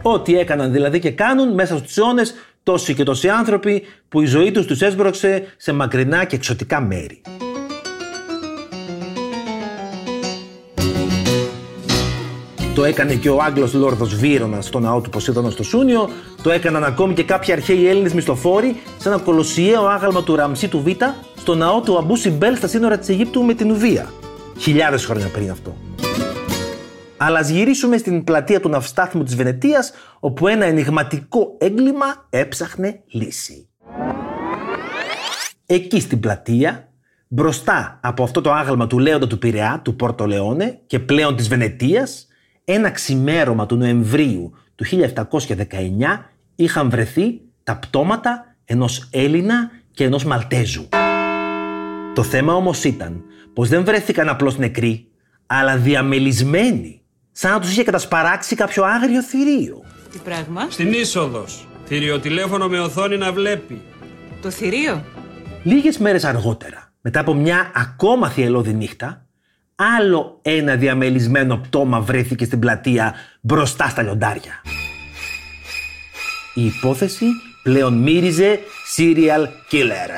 Ό,τι 0.01 0.39
έκαναν 0.39 0.71
δηλαδή 0.71 0.99
και 0.99 1.11
κάνουν 1.11 1.53
μέσα 1.53 1.77
στους 1.77 1.97
αιώνες 1.97 2.33
τόσοι 2.63 2.93
και 2.93 3.03
τόσοι 3.03 3.29
άνθρωποι 3.29 3.83
που 4.09 4.21
η 4.21 4.25
ζωή 4.25 4.51
τους 4.51 4.65
τους 4.65 4.81
έσπρωξε 4.81 5.53
σε 5.57 5.73
μακρινά 5.73 6.25
και 6.25 6.35
εξωτικά 6.35 6.81
μέρη. 6.81 7.21
Το 12.75 12.83
έκανε 12.83 13.15
και 13.15 13.29
ο 13.29 13.41
Άγγλος 13.41 13.73
Λόρδος 13.73 14.15
Βύρονα 14.15 14.61
στο 14.61 14.79
ναό 14.79 15.01
του 15.01 15.09
Ποσειδώνα 15.09 15.49
στο 15.49 15.63
Σούνιο, 15.63 16.09
το 16.43 16.49
έκαναν 16.51 16.83
ακόμη 16.83 17.13
και 17.13 17.23
κάποιοι 17.23 17.53
αρχαίοι 17.53 17.87
Έλληνες 17.87 18.13
μισθοφόροι 18.13 18.75
σε 18.97 19.09
ένα 19.09 19.17
κολοσιαίο 19.17 19.85
άγαλμα 19.85 20.23
του 20.23 20.35
Ραμσί 20.35 20.67
του 20.67 20.81
Β 20.81 20.87
στο 21.35 21.55
ναό 21.55 21.81
του 21.81 21.97
Αμπού 21.97 22.15
Σιμπέλ 22.15 22.55
στα 22.55 22.67
σύνορα 22.67 22.97
της 22.97 23.09
Αιγύπτου 23.09 23.43
με 23.43 23.53
την 23.53 23.71
Ουδία. 23.71 24.11
Χιλιάδες 24.57 25.05
χρόνια 25.05 25.27
πριν 25.27 25.51
αυτό. 25.51 25.75
Αλλά 27.17 27.39
ας 27.39 27.49
γυρίσουμε 27.49 27.97
στην 27.97 28.23
πλατεία 28.23 28.59
του 28.59 28.69
ναυστάθμου 28.69 29.23
της 29.23 29.35
Βενετίας, 29.35 29.91
όπου 30.19 30.47
ένα 30.47 30.65
ενηγματικό 30.65 31.55
έγκλημα 31.57 32.27
έψαχνε 32.29 33.01
λύση. 33.07 33.69
Εκεί 35.65 35.99
στην 35.99 36.19
πλατεία, 36.19 36.89
μπροστά 37.27 37.99
από 38.03 38.23
αυτό 38.23 38.41
το 38.41 38.51
άγαλμα 38.51 38.87
του 38.87 38.99
Λέοντα 38.99 39.27
του 39.27 39.37
Πειραιά, 39.37 39.81
του 39.83 39.95
Πόρτο 39.95 40.25
Λεόνε 40.25 40.79
και 40.87 40.99
πλέον 40.99 41.35
της 41.35 41.47
Βενετίας, 41.47 42.27
ένα 42.71 42.89
ξημέρωμα 42.89 43.65
του 43.65 43.75
Νοεμβρίου 43.75 44.53
του 44.75 44.85
1719 44.85 45.45
είχαν 46.55 46.89
βρεθεί 46.89 47.41
τα 47.63 47.77
πτώματα 47.77 48.55
ενός 48.65 49.07
Έλληνα 49.11 49.71
και 49.91 50.03
ενός 50.03 50.23
Μαλτέζου. 50.23 50.87
Το 52.13 52.23
θέμα 52.23 52.53
όμως 52.53 52.83
ήταν 52.83 53.23
πως 53.53 53.69
δεν 53.69 53.83
βρέθηκαν 53.85 54.29
απλώς 54.29 54.57
νεκροί, 54.57 55.07
αλλά 55.45 55.77
διαμελισμένοι, 55.77 57.01
σαν 57.31 57.51
να 57.51 57.59
τους 57.59 57.71
είχε 57.71 57.83
κατασπαράξει 57.83 58.55
κάποιο 58.55 58.83
άγριο 58.83 59.23
θηρίο. 59.23 59.83
Τι 60.11 60.17
πράγμα; 60.23 60.67
Στην 60.69 60.93
είσοδος. 60.93 61.67
Θηριοτηλέφωνο 61.85 62.67
με 62.67 62.79
οθόνη 62.79 63.17
να 63.17 63.31
βλέπει. 63.31 63.81
Το 64.41 64.49
θηρίο; 64.49 65.03
Λίγες 65.63 65.97
μέρες 65.97 66.23
αργότερα, 66.23 66.93
μετά 67.01 67.19
από 67.19 67.33
μια 67.33 67.71
ακόμα 67.75 68.29
θυελώδη 68.29 68.73
νύχτα, 68.73 69.25
άλλο 69.81 70.39
ένα 70.41 70.75
διαμελισμένο 70.75 71.57
πτώμα 71.57 71.99
βρέθηκε 71.99 72.45
στην 72.45 72.59
πλατεία 72.59 73.13
μπροστά 73.41 73.89
στα 73.89 74.01
λιοντάρια. 74.01 74.61
Η 76.53 76.65
υπόθεση 76.65 77.25
πλέον 77.63 77.93
μύριζε 77.93 78.59
serial 78.97 79.45
killer. 79.71 80.11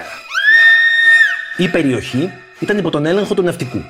Η 1.58 1.68
περιοχή 1.68 2.32
ήταν 2.60 2.78
υπό 2.78 2.90
τον 2.90 3.06
έλεγχο 3.06 3.34
του 3.34 3.42
ναυτικού. 3.42 3.82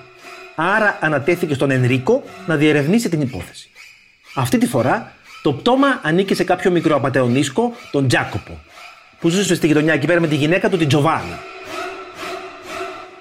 Άρα 0.56 0.98
ανατέθηκε 1.02 1.54
στον 1.54 1.72
Ενρίκο 1.72 2.24
να 2.48 2.56
διερευνήσει 2.56 3.10
την 3.10 3.22
υπόθεση. 3.22 3.70
Αυτή 4.36 4.58
τη 4.58 4.68
φορά 4.68 5.12
το 5.44 5.54
πτώμα 5.54 6.00
ανήκε 6.02 6.36
σε 6.36 6.44
κάποιο 6.44 6.72
μικροαπατεωνίσκο, 6.72 7.74
τον 7.92 8.08
Τζάκοπο, 8.08 8.60
που 9.20 9.30
ζούσε 9.30 9.56
στη 9.56 9.68
γειτονιά 9.68 9.94
εκεί 9.94 10.08
πέρα 10.08 10.20
με 10.20 10.28
τη 10.28 10.36
γυναίκα 10.36 10.70
του, 10.70 10.78
την 10.78 10.88
Τζοβάνα. 10.88 11.40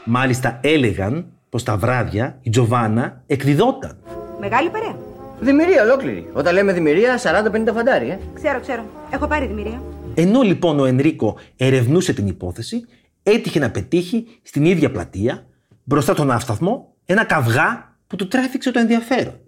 Μάλιστα 0.05 0.59
έλεγαν 0.63 1.27
πως 1.51 1.63
τα 1.63 1.77
βράδια 1.77 2.39
η 2.43 2.51
Τζοβάνα 2.51 3.23
εκδιδόταν. 3.27 3.97
Μεγάλη 4.41 4.71
παρέα. 4.71 4.97
Δημιουργία 5.41 5.83
ολόκληρη. 5.83 6.31
Όταν 6.33 6.55
λέμε 6.55 6.73
δημιουργία, 6.73 7.19
40-50 7.19 7.73
φαντάρι, 7.75 8.09
ε. 8.09 8.19
Ξέρω, 8.35 8.61
ξέρω. 8.61 8.85
Έχω 9.11 9.27
πάρει 9.27 9.47
δημιουργία. 9.47 9.83
Ενώ 10.15 10.41
λοιπόν 10.41 10.81
ο 10.81 10.85
Ενρίκο 10.85 11.39
ερευνούσε 11.57 12.13
την 12.13 12.27
υπόθεση, 12.27 12.85
έτυχε 13.23 13.59
να 13.59 13.71
πετύχει 13.71 14.27
στην 14.43 14.65
ίδια 14.65 14.91
πλατεία, 14.91 15.47
μπροστά 15.85 16.15
τον 16.15 16.31
άφθαθμο, 16.31 16.95
ένα 17.05 17.25
καυγά 17.25 17.97
που 18.07 18.17
του 18.17 18.29
τράβηξε 18.29 18.71
το 18.71 18.79
ενδιαφέρον. 18.79 19.41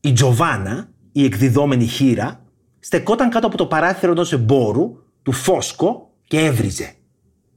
Η 0.00 0.12
Τζοβάνα, 0.12 0.88
η 1.12 1.24
εκδιδόμενη 1.24 1.86
χείρα, 1.86 2.44
στεκόταν 2.80 3.30
κάτω 3.30 3.46
από 3.46 3.56
το 3.56 3.66
παράθυρο 3.66 4.12
ενός 4.12 4.32
εμπόρου, 4.32 5.02
του 5.22 5.32
Φόσκο, 5.32 6.14
και 6.26 6.38
έβριζε. 6.38 6.94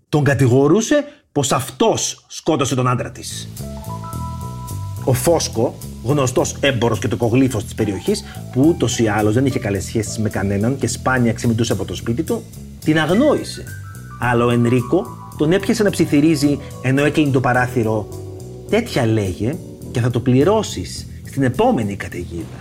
Τον 0.09 0.23
κατηγορούσε 0.23 1.05
πως 1.37 1.51
αυτός 1.51 2.23
σκότωσε 2.27 2.75
τον 2.75 2.87
άντρα 2.87 3.11
της. 3.11 3.49
Ο 5.03 5.13
Φόσκο, 5.13 5.75
γνωστός 6.03 6.55
έμπορος 6.59 6.99
και 6.99 7.07
τοκογλύφος 7.07 7.63
της 7.63 7.73
περιοχής, 7.73 8.23
που 8.51 8.61
ούτως 8.67 8.99
ή 8.99 9.07
άλλως 9.07 9.33
δεν 9.33 9.45
είχε 9.45 9.59
καλές 9.59 9.83
σχέσεις 9.83 10.17
με 10.17 10.29
κανέναν 10.29 10.77
και 10.77 10.87
σπάνια 10.87 11.33
ξεμητούσε 11.33 11.73
από 11.73 11.85
το 11.85 11.95
σπίτι 11.95 12.23
του, 12.23 12.43
την 12.85 12.99
αγνόησε. 12.99 13.63
Αλλά 14.19 14.45
ο 14.45 14.49
Ενρίκο 14.49 15.05
τον 15.37 15.51
έπιασε 15.51 15.83
να 15.83 15.89
ψιθυρίζει 15.89 16.59
ενώ 16.81 17.03
έκλεινε 17.03 17.31
το 17.31 17.39
παράθυρο 17.39 18.07
«Τέτοια 18.69 19.05
λέγε 19.05 19.55
και 19.91 19.99
θα 19.99 20.09
το 20.09 20.19
πληρώσεις 20.19 21.07
στην 21.25 21.43
επόμενη 21.43 21.95
καταιγίδα». 21.95 22.57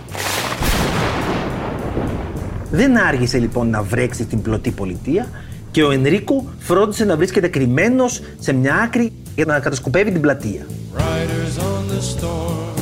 Δεν 2.71 2.97
άργησε 2.97 3.37
λοιπόν 3.37 3.69
να 3.69 3.83
βρέξει 3.83 4.25
την 4.25 4.41
πλωτή 4.41 4.71
πολιτεία 4.71 5.27
και 5.77 5.83
ο 5.83 5.91
Ενρίκο 5.91 6.45
φρόντισε 6.59 7.05
να 7.05 7.17
βρίσκεται 7.17 7.47
κρυμμένος 7.47 8.21
σε 8.39 8.53
μια 8.53 8.75
άκρη 8.75 9.11
για 9.35 9.45
να 9.45 9.59
κατασκοπεύει 9.59 10.11
την 10.11 10.21
πλατεία. 10.21 10.65
Riders 10.97 11.57
on 11.61 11.83
the 11.93 12.01
storm. 12.01 12.75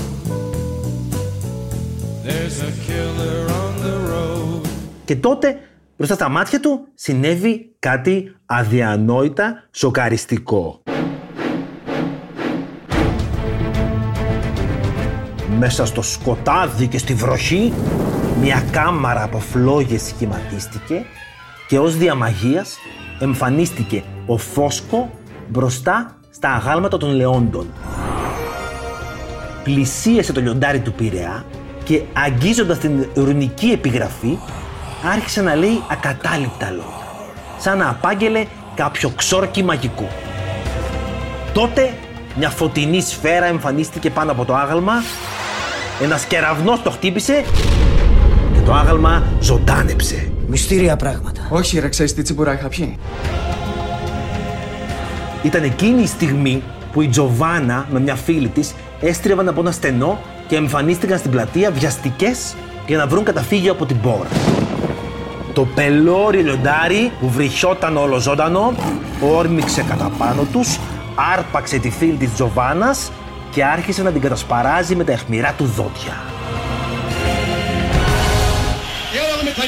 There's 2.25 2.57
a 2.61 2.71
killer 2.85 3.39
on 3.47 3.73
the 3.85 4.11
road. 4.11 4.67
Και 5.05 5.15
τότε 5.15 5.59
μπροστά 5.97 6.15
στα 6.15 6.29
μάτια 6.29 6.59
του 6.59 6.87
συνέβη 6.93 7.75
κάτι 7.79 8.35
αδιανόητα 8.45 9.67
σοκαριστικό. 9.71 10.81
Μέσα 15.57 15.85
στο 15.85 16.01
σκοτάδι 16.01 16.87
και 16.87 16.97
στη 16.97 17.13
βροχή 17.13 17.73
μια 18.41 18.63
κάμαρα 18.71 19.23
από 19.23 19.39
φλόγες 19.39 20.01
σχηματίστηκε 20.01 21.05
και 21.67 21.79
ως 21.79 21.97
διαμαγείας 21.97 22.77
εμφανίστηκε 23.19 24.03
ο 24.25 24.37
Φόσκο 24.37 25.09
μπροστά 25.47 26.17
στα 26.29 26.49
αγάλματα 26.49 26.97
των 26.97 27.09
Λεόντων. 27.15 27.67
Πλησίασε 29.63 30.33
το 30.33 30.41
λιοντάρι 30.41 30.79
του 30.79 30.93
Πειραιά 30.93 31.45
και 31.83 32.01
αγγίζοντας 32.13 32.77
την 32.77 33.07
ρουνική 33.15 33.65
επιγραφή 33.65 34.37
άρχισε 35.11 35.41
να 35.41 35.55
λέει 35.55 35.83
ακατάληπτα 35.91 36.69
λόγια, 36.69 37.05
σαν 37.57 37.77
να 37.77 37.89
απάγγελε 37.89 38.45
κάποιο 38.75 39.09
ξόρκι 39.09 39.63
μαγικό. 39.63 40.07
Τότε 41.53 41.93
μια 42.37 42.49
φωτεινή 42.49 43.01
σφαίρα 43.01 43.45
εμφανίστηκε 43.45 44.09
πάνω 44.09 44.31
από 44.31 44.45
το 44.45 44.55
άγαλμα, 44.55 44.93
ένας 46.01 46.25
κεραυνός 46.25 46.81
το 46.81 46.89
χτύπησε 46.89 47.43
και 48.53 48.59
το 48.65 48.73
άγαλμα 48.73 49.23
ζωντάνεψε. 49.39 50.34
Μυστήρια 50.47 50.95
πράγματα. 50.95 51.47
Όχι, 51.49 51.79
ρε, 51.79 51.89
ξέρεις 51.89 52.13
τι 52.13 52.21
τσιμπουρά 52.21 52.53
είχα 52.53 52.67
πιει; 52.67 52.97
Ήταν 55.43 55.63
εκείνη 55.63 56.01
η 56.01 56.07
στιγμή 56.07 56.63
που 56.91 57.01
η 57.01 57.07
Τζοβάνα 57.07 57.87
με 57.91 57.99
μια 57.99 58.15
φίλη 58.15 58.47
της 58.47 58.73
έστριβαν 58.99 59.47
από 59.47 59.61
ένα 59.61 59.71
στενό 59.71 60.19
και 60.47 60.55
εμφανίστηκαν 60.55 61.17
στην 61.17 61.31
πλατεία 61.31 61.71
βιαστικές 61.71 62.55
για 62.87 62.97
να 62.97 63.07
βρουν 63.07 63.23
καταφύγιο 63.23 63.71
από 63.71 63.85
την 63.85 63.99
πόρα. 64.01 64.29
Το 65.53 65.65
πελώρι 65.75 66.37
λιοντάρι 66.37 67.11
που 67.19 67.29
βρυχιόταν 67.29 67.97
όλο 67.97 68.17
ζωντανό 68.17 68.73
όρμηξε 69.21 69.83
κατά 69.83 70.11
πάνω 70.17 70.43
τους, 70.51 70.79
άρπαξε 71.33 71.77
τη 71.77 71.89
φίλη 71.89 72.17
της 72.17 72.33
Τζοβάνας 72.33 73.11
και 73.51 73.65
άρχισε 73.65 74.03
να 74.03 74.11
την 74.11 74.21
κατασπαράζει 74.21 74.95
με 74.95 75.03
τα 75.03 75.11
αιχμηρά 75.11 75.53
του 75.57 75.65
δόντια. 75.65 76.34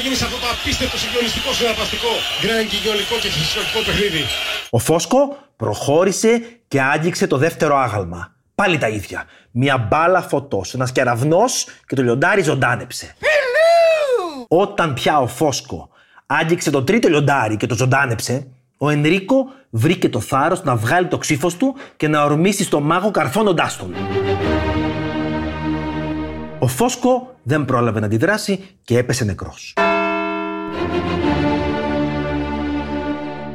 Γίνει 0.08 0.20
σε 0.20 0.26
αυτό 0.26 0.38
το 0.38 0.46
απίστευτο 0.60 0.98
συγκλονιστικό 0.98 1.52
συναρπαστικό 1.52 2.12
γκρανγκυγιολικό 2.40 3.14
και 3.22 3.28
φυσιολογικό 3.28 3.80
παιχνίδι. 3.86 4.22
Ο 4.70 4.78
Φόσκο 4.78 5.36
προχώρησε 5.56 6.42
και 6.68 6.80
άγγιξε 6.80 7.26
το 7.26 7.36
δεύτερο 7.36 7.76
άγαλμα. 7.76 8.34
Πάλι 8.54 8.78
τα 8.78 8.88
ίδια. 8.88 9.24
Μια 9.50 9.78
μπάλα 9.78 10.22
φωτός, 10.22 10.74
ένας 10.74 10.92
κεραυνός 10.92 11.66
και 11.86 11.94
το 11.94 12.02
λιοντάρι 12.02 12.42
ζωντάνεψε. 12.42 13.16
Όταν 14.48 14.94
πια 14.94 15.20
ο 15.20 15.26
Φόσκο 15.26 15.88
άγγιξε 16.26 16.70
το 16.70 16.82
τρίτο 16.84 17.08
λιοντάρι 17.08 17.56
και 17.56 17.66
το 17.66 17.74
ζωντάνεψε, 17.74 18.46
ο 18.78 18.88
Ενρίκο 18.88 19.36
βρήκε 19.70 20.08
το 20.08 20.20
θάρρος 20.20 20.62
να 20.62 20.76
βγάλει 20.76 21.06
το 21.06 21.18
ξύφος 21.18 21.56
του 21.56 21.76
και 21.96 22.08
να 22.08 22.24
ορμήσει 22.24 22.64
στο 22.64 22.80
μάγο 22.80 23.10
καρφώνοντάς 23.10 23.76
τον. 23.76 23.94
Ο 26.58 26.66
Φόσκο 26.66 27.36
δεν 27.42 27.64
πρόλαβε 27.64 28.00
να 28.00 28.06
αντιδράσει 28.06 28.64
και 28.84 28.98
έπεσε 28.98 29.24
νεκρός. 29.24 29.74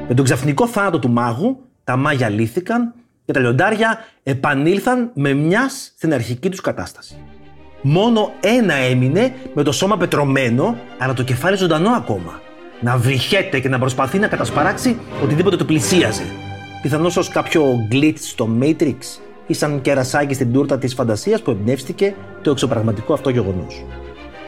Με 0.07 0.13
τον 0.13 0.25
ξαφνικό 0.25 0.67
θάνατο 0.67 0.99
του 0.99 1.09
μάγου, 1.09 1.59
τα 1.83 1.95
μάγια 1.95 2.29
λύθηκαν 2.29 2.93
και 3.25 3.33
τα 3.33 3.39
λιοντάρια 3.39 3.97
επανήλθαν 4.23 5.11
με 5.13 5.33
μιας 5.33 5.93
στην 5.95 6.13
αρχική 6.13 6.49
τους 6.49 6.61
κατάσταση. 6.61 7.15
Μόνο 7.81 8.31
ένα 8.39 8.73
έμεινε 8.73 9.33
με 9.53 9.63
το 9.63 9.71
σώμα 9.71 9.97
πετρωμένο, 9.97 10.77
αλλά 10.97 11.13
το 11.13 11.23
κεφάλι 11.23 11.55
ζωντανό 11.55 11.89
ακόμα. 11.89 12.41
Να 12.79 12.97
βρυχέται 12.97 13.59
και 13.59 13.69
να 13.69 13.79
προσπαθεί 13.79 14.19
να 14.19 14.27
κατασπαράξει 14.27 14.97
οτιδήποτε 15.23 15.55
το 15.55 15.65
πλησίαζε. 15.65 16.23
Πιθανώς 16.81 17.17
ως 17.17 17.29
κάποιο 17.29 17.87
glitch 17.91 18.17
στο 18.17 18.49
Matrix 18.61 18.97
ή 19.47 19.53
σαν 19.53 19.81
κερασάκι 19.81 20.33
στην 20.33 20.53
τούρτα 20.53 20.77
της 20.77 20.93
φαντασίας 20.93 21.41
που 21.41 21.51
εμπνεύστηκε 21.51 22.15
το 22.41 22.51
εξωπραγματικό 22.51 23.13
αυτό 23.13 23.29
γεγονός. 23.29 23.83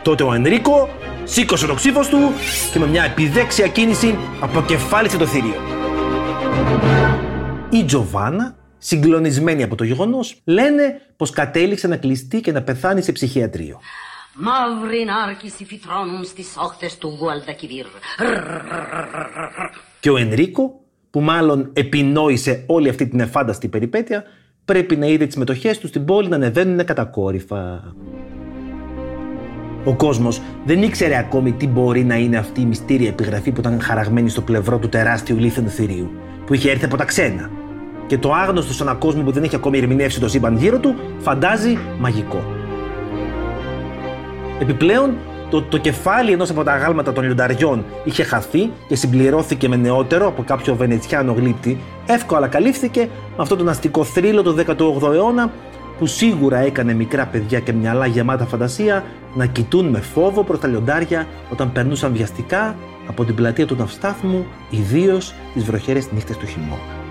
Τότε 0.05 0.23
ο 0.23 0.33
Ενρίκο 0.33 0.89
σήκωσε 1.23 1.67
το 1.67 1.73
ξύφος 1.73 2.07
του 2.07 2.17
και 2.71 2.79
με 2.79 2.87
μια 2.87 3.03
επιδέξια 3.03 3.67
κίνηση 3.67 4.17
αποκεφάλισε 4.39 5.17
το 5.17 5.25
θηρίο. 5.25 5.55
Η 7.69 7.83
Τζοβάνα, 7.83 8.55
συγκλονισμένη 8.77 9.63
από 9.63 9.75
το 9.75 9.83
γεγονός, 9.83 10.41
λένε 10.43 11.01
πως 11.15 11.29
κατέληξε 11.29 11.87
να 11.87 11.97
κλειστεί 11.97 12.41
και 12.41 12.51
να 12.51 12.61
πεθάνει 12.61 13.01
σε 13.01 13.11
ψυχιατρίο. 13.11 13.79
Μαύροι 14.33 15.05
νάρκοι 15.05 15.65
φυτρώνουν 15.65 16.23
στις 16.23 16.55
όχθες 16.57 16.97
του 16.97 17.17
Γουαλδακιβίρ. 17.19 17.85
Και 19.99 20.09
ο 20.09 20.17
Ενρίκο, 20.17 20.79
που 21.09 21.21
μάλλον 21.21 21.69
επινόησε 21.73 22.63
όλη 22.67 22.89
αυτή 22.89 23.07
την 23.07 23.19
εφάνταστη 23.19 23.67
περιπέτεια, 23.67 24.23
πρέπει 24.65 24.95
να 24.95 25.05
είδε 25.05 25.25
τις 25.25 25.35
μετοχές 25.35 25.77
του 25.77 25.87
στην 25.87 26.05
πόλη 26.05 26.27
να 26.27 26.35
ανεβαίνουν 26.35 26.85
κατακόρυφα. 26.85 27.93
Ο 29.85 29.93
κόσμος 29.93 30.41
δεν 30.65 30.81
ήξερε 30.81 31.17
ακόμη 31.17 31.51
τι 31.51 31.67
μπορεί 31.67 32.03
να 32.03 32.15
είναι 32.15 32.37
αυτή 32.37 32.61
η 32.61 32.65
μυστήρια 32.65 33.09
επιγραφή 33.09 33.51
που 33.51 33.59
ήταν 33.59 33.81
χαραγμένη 33.81 34.29
στο 34.29 34.41
πλευρό 34.41 34.77
του 34.77 34.89
τεράστιου 34.89 35.37
λίθενου 35.37 35.69
θηρίου, 35.69 36.11
που 36.45 36.53
είχε 36.53 36.71
έρθει 36.71 36.85
από 36.85 36.97
τα 36.97 37.05
ξένα. 37.05 37.49
Και 38.07 38.17
το 38.17 38.31
άγνωστο 38.31 38.73
σε 38.73 38.83
έναν 38.83 38.97
κόσμο 38.97 39.23
που 39.23 39.31
δεν 39.31 39.43
είχε 39.43 39.55
ακόμη 39.55 39.77
ερμηνεύσει 39.77 40.19
το 40.19 40.27
σύμπαν 40.27 40.57
γύρω 40.57 40.79
του, 40.79 40.95
φαντάζει 41.19 41.77
μαγικό. 41.99 42.43
Επιπλέον, 44.59 45.13
το, 45.49 45.61
το 45.61 45.77
κεφάλι 45.77 46.31
ενός 46.31 46.49
από 46.49 46.63
τα 46.63 46.71
αγάλματα 46.71 47.13
των 47.13 47.23
λιονταριών 47.23 47.85
είχε 48.03 48.23
χαθεί 48.23 48.71
και 48.87 48.95
συμπληρώθηκε 48.95 49.67
με 49.67 49.75
νεότερο 49.75 50.27
από 50.27 50.43
κάποιο 50.43 50.75
βενετσιάνο 50.75 51.33
γλύπτη, 51.33 51.77
εύκολα 52.05 52.47
καλύφθηκε 52.47 52.99
με 53.37 53.41
αυτόν 53.43 53.57
τον 53.57 53.69
αστικό 53.69 54.03
θρύλο 54.03 54.41
του 54.41 54.55
18ου 54.67 55.13
αιώνα 55.13 55.51
που 55.99 56.05
σίγουρα 56.05 56.57
έκανε 56.57 56.93
μικρά 56.93 57.25
παιδιά 57.25 57.59
και 57.59 57.73
μυαλά 57.73 58.05
γεμάτα 58.05 58.45
φαντασία 58.45 59.03
να 59.35 59.45
κοιτούν 59.45 59.85
με 59.85 59.99
φόβο 59.99 60.43
προς 60.43 60.59
τα 60.59 60.67
λιοντάρια 60.67 61.27
όταν 61.51 61.71
περνούσαν 61.71 62.13
βιαστικά 62.13 62.75
από 63.07 63.25
την 63.25 63.35
πλατεία 63.35 63.65
του 63.65 63.75
ναυστάθμου, 63.75 64.45
ιδίως 64.69 65.33
τις 65.53 65.63
βροχερές 65.63 66.11
νύχτες 66.11 66.37
του 66.37 66.45
χειμώνα. 66.45 67.03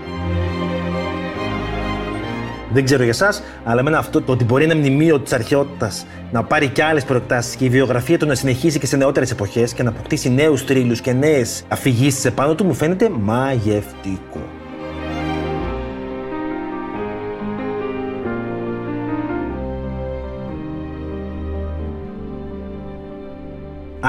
Δεν 2.73 2.85
ξέρω 2.85 3.01
για 3.01 3.11
εσάς, 3.11 3.43
αλλά 3.63 3.79
εμένα 3.79 3.97
αυτό 3.97 4.21
το 4.21 4.31
ότι 4.31 4.43
μπορεί 4.43 4.63
ένα 4.63 4.75
μνημείο 4.75 5.19
της 5.19 5.33
αρχαιότητας 5.33 6.05
να 6.31 6.43
πάρει 6.43 6.67
και 6.67 6.83
άλλες 6.83 7.03
προεκτάσεις 7.03 7.55
και 7.55 7.65
η 7.65 7.69
βιογραφία 7.69 8.17
του 8.17 8.25
να 8.25 8.35
συνεχίσει 8.35 8.79
και 8.79 8.85
σε 8.85 8.97
νεότερες 8.97 9.31
εποχές 9.31 9.73
και 9.73 9.83
να 9.83 9.89
αποκτήσει 9.89 10.29
νέους 10.29 10.65
τρίλους 10.65 11.01
και 11.01 11.13
νέες 11.13 11.63
αφηγήσεις 11.67 12.25
επάνω 12.25 12.55
του 12.55 12.65
μου 12.65 12.73
φαίνεται 12.73 13.09
μαγευτικό. 13.09 14.41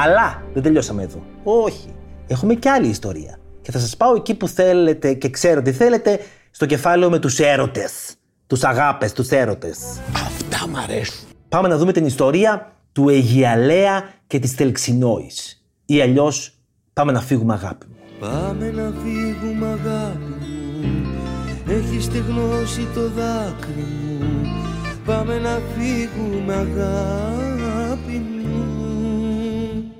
Αλλά 0.04 0.42
δεν 0.52 0.62
τελειώσαμε 0.62 1.02
εδώ. 1.02 1.22
Όχι. 1.44 1.94
Έχουμε 2.26 2.54
και 2.54 2.70
άλλη 2.70 2.86
ιστορία. 2.86 3.38
Και 3.62 3.70
θα 3.70 3.78
σας 3.78 3.96
πάω 3.96 4.14
εκεί 4.14 4.34
που 4.34 4.48
θέλετε 4.48 5.12
και 5.14 5.28
ξέρω 5.30 5.62
τι 5.62 5.72
θέλετε, 5.72 6.20
στο 6.50 6.66
κεφάλαιο 6.66 7.10
με 7.10 7.18
τους 7.18 7.38
έρωτες. 7.38 8.14
Τους 8.46 8.64
αγάπες, 8.64 9.12
τους 9.12 9.30
έρωτες. 9.30 9.78
Αυτά 10.12 10.68
μ' 10.68 10.76
αρέσουν. 10.76 11.26
Πάμε 11.48 11.68
να 11.68 11.76
δούμε 11.76 11.92
την 11.92 12.06
ιστορία 12.06 12.72
του 12.92 13.08
Αιγιαλέα 13.08 14.08
και 14.26 14.38
της 14.38 14.54
Τελξινόης. 14.54 15.64
Ή 15.86 16.00
αλλιώς 16.00 16.54
πάμε 16.92 17.12
να 17.12 17.20
φύγουμε 17.20 17.52
αγάπη 17.52 17.86
μου. 17.86 17.96
Πάμε 18.20 18.70
να 18.70 18.92
φύγουμε 19.02 19.66
αγάπη 19.66 20.18
μου 20.18 21.06
Έχεις 21.68 22.04
στεγνώσει 22.04 22.86
το 22.94 23.00
δάκρυ 23.00 23.86
μου 24.18 24.40
Πάμε 25.04 25.38
να 25.38 25.60
φύγουμε 25.76 26.54
αγάπη 26.54 27.50
μου 27.50 27.55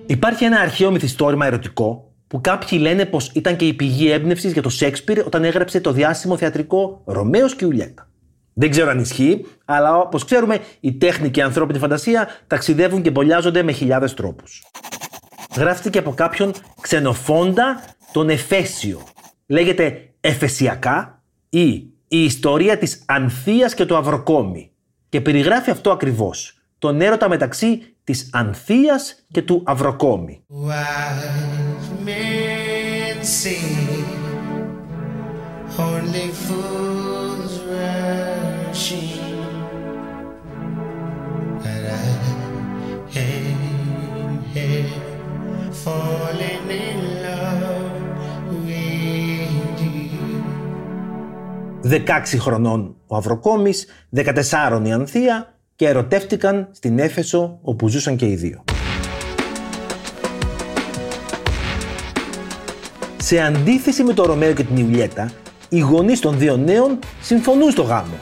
Υπάρχει 0.06 0.44
ένα 0.44 0.61
αρχαίο 0.61 0.90
μυθιστόρημα 0.90 1.46
ερωτικό 1.46 2.12
που 2.26 2.40
κάποιοι 2.40 2.78
λένε 2.83 3.04
πως 3.04 3.31
ήταν 3.35 3.57
και 3.57 3.66
η 3.66 3.74
πηγή 3.74 4.11
έμπνευσης 4.11 4.52
για 4.52 4.62
το 4.62 4.68
Σέξπιρ 4.68 5.18
όταν 5.26 5.44
έγραψε 5.44 5.81
το 5.81 5.92
διάσημο 5.92 6.37
θεατρικό 6.37 7.02
Ρωμαίος 7.04 7.54
και 7.54 7.64
Ιουλιέτα. 7.64 8.09
Δεν 8.52 8.70
ξέρω 8.70 8.90
αν 8.90 8.98
ισχύει, 8.98 9.46
αλλά 9.64 9.96
όπως 9.98 10.24
ξέρουμε, 10.24 10.59
η 10.81 10.92
τέχνη 10.92 11.31
και 11.31 11.40
η 11.40 11.42
ανθρώπινη 11.42 11.78
φαντασία 11.78 12.28
ταξιδεύουν 12.46 13.02
και 13.02 13.11
μπολιάζονται 13.11 13.62
με 13.62 13.72
χιλιάδες 13.72 14.14
τρόπους. 14.14 14.62
Γράφτηκε 15.57 15.98
από 15.98 16.11
κάποιον 16.11 16.52
ξενοφόντα 16.81 17.83
τον 18.12 18.28
Εφέσιο. 18.28 19.02
Λέγεται 19.46 20.11
Εφεσιακά 20.20 21.22
ή 21.48 21.68
η 22.09 22.24
ιστορία 22.24 22.78
της 22.78 23.04
Ανθίας 23.07 23.74
και 23.74 23.87
του 23.87 23.96
Αυροκόμη. 23.96 24.70
Και 25.09 25.20
περιγράφει 25.20 25.70
αυτό 25.70 25.90
ακριβώς. 25.90 26.59
Τον 26.78 27.00
έρωτα 27.00 27.28
μεταξύ 27.28 27.95
της 28.07 28.29
Ανθίας 28.33 29.27
και 29.31 29.42
του 29.42 29.62
Αυροκόμη. 29.64 30.40
Δεκάξι 51.81 52.38
χρονών 52.38 52.97
ο 53.07 53.16
Αυροκόμης, 53.16 53.87
δεκατεσάρων 54.09 54.85
η 54.85 54.92
Ανθία 54.92 55.56
και 55.76 55.86
ερωτεύτηκαν 55.86 56.68
στην 56.72 56.98
Έφεσο 56.98 57.58
όπου 57.62 57.88
ζούσαν 57.88 58.16
και 58.16 58.26
οι 58.26 58.34
δύο. 58.34 58.64
Σε 63.16 63.40
αντίθεση 63.40 64.02
με 64.02 64.12
το 64.12 64.24
Ρωμαίο 64.24 64.52
και 64.52 64.62
την 64.62 64.76
Ιουλιέτα, 64.76 65.30
οι 65.68 65.78
γονείς 65.78 66.20
των 66.20 66.38
δύο 66.38 66.56
νέων 66.56 66.98
συμφωνούν 67.20 67.70
στο 67.70 67.82
γάμο. 67.82 68.14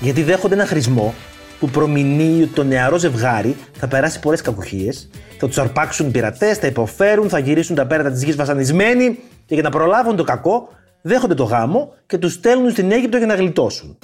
Γιατί 0.00 0.22
δέχονται 0.22 0.54
ένα 0.54 0.66
χρησμό 0.66 1.14
που 1.60 1.68
προμηνύει 1.68 2.42
ότι 2.42 2.52
το 2.52 2.64
νεαρό 2.64 2.96
ζευγάρι 2.98 3.56
θα 3.72 3.88
περάσει 3.88 4.20
πολλές 4.20 4.40
κακουχίε, 4.40 4.92
θα 5.38 5.46
τους 5.46 5.58
αρπάξουν 5.58 6.10
πειρατές, 6.10 6.58
θα 6.58 6.66
υποφέρουν, 6.66 7.28
θα 7.28 7.38
γυρίσουν 7.38 7.76
τα 7.76 7.86
πέρατα 7.86 8.10
της 8.10 8.22
γης 8.22 8.36
βασανισμένοι 8.36 9.18
και 9.46 9.54
για 9.54 9.62
να 9.62 9.70
προλάβουν 9.70 10.16
το 10.16 10.24
κακό, 10.24 10.68
δέχονται 11.02 11.34
το 11.34 11.44
γάμο 11.44 11.94
και 12.06 12.18
τους 12.18 12.32
στέλνουν 12.32 12.70
στην 12.70 12.92
Αίγυπτο 12.92 13.16
για 13.16 13.26
να 13.26 13.34
γλιτώσουν. 13.34 13.98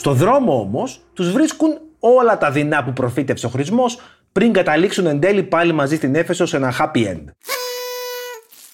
Στο 0.00 0.12
δρόμο 0.12 0.60
όμως 0.60 1.00
τους 1.12 1.32
βρίσκουν 1.32 1.78
όλα 1.98 2.38
τα 2.38 2.50
δεινά 2.50 2.84
που 2.84 2.92
προφήτευσε 2.92 3.46
ο 3.46 3.48
χρησμός 3.48 3.98
πριν 4.32 4.52
καταλήξουν 4.52 5.06
εν 5.06 5.20
τέλει 5.20 5.42
πάλι 5.42 5.72
μαζί 5.72 5.96
στην 5.96 6.14
Έφεσο 6.14 6.46
σε 6.46 6.56
ένα 6.56 6.74
happy 6.78 7.06
end. 7.06 7.24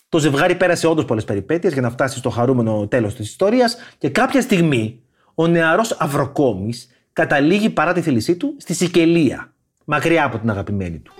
Το 0.08 0.18
ζευγάρι 0.18 0.54
πέρασε 0.54 0.86
όντως 0.86 1.04
πολλές 1.04 1.24
περιπέτειες 1.24 1.72
για 1.72 1.82
να 1.82 1.90
φτάσει 1.90 2.18
στο 2.18 2.30
χαρούμενο 2.30 2.86
τέλος 2.88 3.14
της 3.14 3.28
ιστορίας 3.28 3.76
και 3.98 4.08
κάποια 4.08 4.40
στιγμή 4.40 5.00
ο 5.34 5.46
νεαρός 5.46 5.96
Αυροκόμη 5.98 6.72
καταλήγει 7.12 7.70
παρά 7.70 7.92
τη 7.92 8.00
θέλησή 8.00 8.36
του 8.36 8.56
στη 8.58 8.74
Σικελία, 8.74 9.52
μακριά 9.84 10.24
από 10.24 10.38
την 10.38 10.50
αγαπημένη 10.50 10.98
του. 10.98 11.12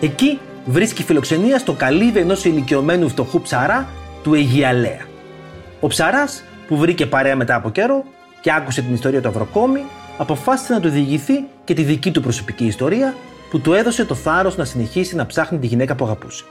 Εκεί 0.00 0.38
βρίσκει 0.64 1.02
φιλοξενία 1.02 1.58
στο 1.58 1.72
καλύβι 1.72 2.18
ενός 2.18 2.44
ηλικιωμένου 2.44 3.08
φτωχού 3.08 3.40
ψαρά 3.40 3.88
του 4.22 4.34
Αιγιαλέα. 4.34 5.06
Ο 5.80 5.86
ψαράς, 5.86 6.44
που 6.68 6.76
βρήκε 6.76 7.06
παρέα 7.06 7.36
μετά 7.36 7.54
από 7.54 7.70
καιρό 7.70 8.04
και 8.40 8.52
άκουσε 8.52 8.82
την 8.82 8.94
ιστορία 8.94 9.20
του 9.20 9.28
Αυροκόμη, 9.28 9.84
αποφάσισε 10.18 10.72
να 10.72 10.80
του 10.80 10.88
διηγηθεί 10.88 11.44
και 11.64 11.74
τη 11.74 11.82
δική 11.82 12.10
του 12.10 12.20
προσωπική 12.20 12.64
ιστορία 12.64 13.14
που 13.50 13.60
του 13.60 13.72
έδωσε 13.72 14.04
το 14.04 14.14
θάρρος 14.14 14.56
να 14.56 14.64
συνεχίσει 14.64 15.16
να 15.16 15.26
ψάχνει 15.26 15.58
τη 15.58 15.66
γυναίκα 15.66 15.94
που 15.94 16.04
αγαπούσε. 16.04 16.44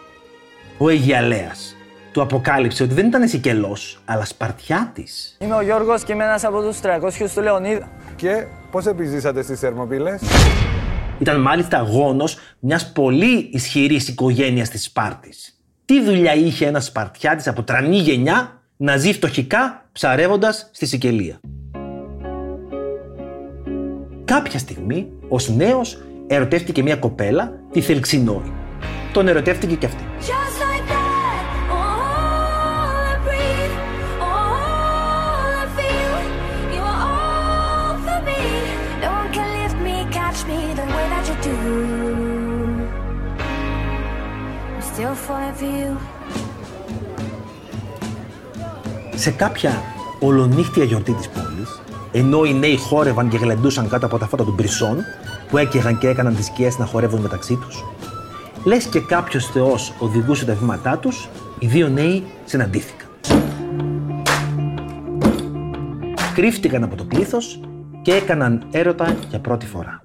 Ο 0.77 0.89
Αιγιαλέας 0.89 1.75
του 2.11 2.21
αποκάλυψε 2.21 2.83
ότι 2.83 2.93
δεν 2.93 3.07
ήταν 3.07 3.27
Σικελό, 3.27 3.77
αλλά 4.05 4.25
Σπαρτιάτης. 4.25 5.37
Είμαι 5.39 5.55
ο 5.55 5.61
Γιώργος 5.61 6.03
και 6.03 6.13
είμαι 6.13 6.23
ένας 6.23 6.43
από 6.43 6.61
τους 6.61 6.79
300 6.79 7.31
του 7.35 7.41
Λεωνίδα. 7.41 7.87
Και 8.15 8.45
πώς 8.71 8.85
επιζήσατε 8.85 9.41
στις 9.41 9.59
Θερμοπύλες; 9.59 10.21
Ήταν 11.21 11.41
μάλιστα 11.41 11.77
γόνος 11.77 12.37
μιας 12.59 12.91
πολύ 12.91 13.49
ισχυρής 13.51 14.07
οικογένειας 14.07 14.69
της 14.69 14.83
Σπάρτης. 14.83 15.61
Τι 15.85 16.03
δουλειά 16.03 16.33
είχε 16.33 16.65
ένας 16.65 16.85
Σπαρτιάτης 16.85 17.47
από 17.47 17.63
τρανή 17.63 17.97
γενιά 17.97 18.61
να 18.77 18.97
ζει 18.97 19.13
φτωχικά 19.13 19.89
ψαρεύοντας 19.91 20.69
στη 20.73 20.85
Σικελία; 20.85 21.39
Κάποια 24.25 24.59
στιγμή, 24.59 25.11
ως 25.27 25.49
νέος, 25.49 25.97
ερωτεύτηκε 26.27 26.81
μια 26.83 26.95
κοπέλα, 26.95 27.51
τη 27.71 27.81
Θελξινόη. 27.81 28.53
Τον 29.13 29.27
ερωτεύτηκε 29.27 29.75
και 29.75 29.85
αυτή. 29.85 30.03
Σε 49.15 49.31
κάποια 49.31 49.81
ολονύχτια 50.19 50.83
γιορτή 50.83 51.13
της 51.13 51.29
πόλης, 51.29 51.81
ενώ 52.11 52.43
οι 52.43 52.53
νέοι 52.53 52.77
χόρευαν 52.77 53.29
και 53.29 53.37
γλεντούσαν 53.37 53.89
κάτω 53.89 54.05
από 54.05 54.17
τα 54.17 54.27
φώτα 54.27 54.43
των 54.43 54.53
μπρισών, 54.53 54.97
που 55.49 55.57
έκαιγαν 55.57 55.97
και 55.97 56.07
έκαναν 56.07 56.35
τις 56.35 56.45
σκιές 56.45 56.77
να 56.77 56.85
χορεύουν 56.85 57.21
μεταξύ 57.21 57.55
τους, 57.55 57.83
λες 58.63 58.85
και 58.85 58.99
κάποιος 58.99 59.45
θεός 59.45 59.93
οδηγούσε 59.99 60.45
τα 60.45 60.53
βήματά 60.53 60.97
τους, 60.97 61.29
οι 61.59 61.67
δύο 61.67 61.87
νέοι 61.87 62.23
συναντήθηκαν. 62.45 63.07
Κρύφτηκαν 66.33 66.83
από 66.83 66.95
το 66.95 67.03
πλήθος 67.03 67.59
και 68.01 68.13
έκαναν 68.13 68.67
έρωτα 68.71 69.15
για 69.29 69.39
πρώτη 69.39 69.65
φορά. 69.65 70.03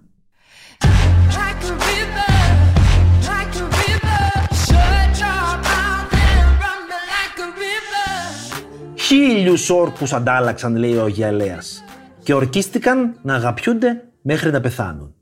Χίλιους 9.06 9.70
όρκους 9.70 10.12
αντάλλαξαν, 10.12 10.76
λέει 10.76 10.96
ο 10.96 11.04
Αγιαλέας, 11.04 11.84
και 12.22 12.34
ορκίστηκαν 12.34 13.16
να 13.22 13.34
αγαπιούνται 13.34 14.04
μέχρι 14.22 14.50
να 14.50 14.60
πεθάνουν. 14.60 15.14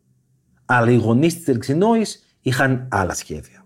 Αλλά 0.65 0.91
οι 0.91 0.97
γονείς 0.97 1.39
της 1.39 1.49
Ελξινόης 1.49 2.25
είχαν 2.41 2.89
άλλα 2.91 3.15
σχέδια. 3.15 3.65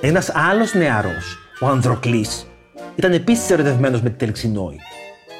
Ένας 0.00 0.30
άλλος 0.34 0.74
νεαρός, 0.74 1.38
ο 1.60 1.66
Ανδροκλής, 1.66 2.46
ήταν 2.94 3.12
επίσης 3.12 3.50
ερωτευμένος 3.50 4.02
με 4.02 4.08
την 4.08 4.18
Τελξινόη. 4.18 4.78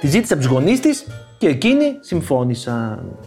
Τη 0.01 0.07
ζήτησε 0.07 0.33
από 0.33 0.43
τους 0.43 0.53
γονείς 0.53 0.81
της 0.81 1.07
και 1.39 1.49
εκείνοι 1.49 1.97
συμφώνησαν. 2.01 3.19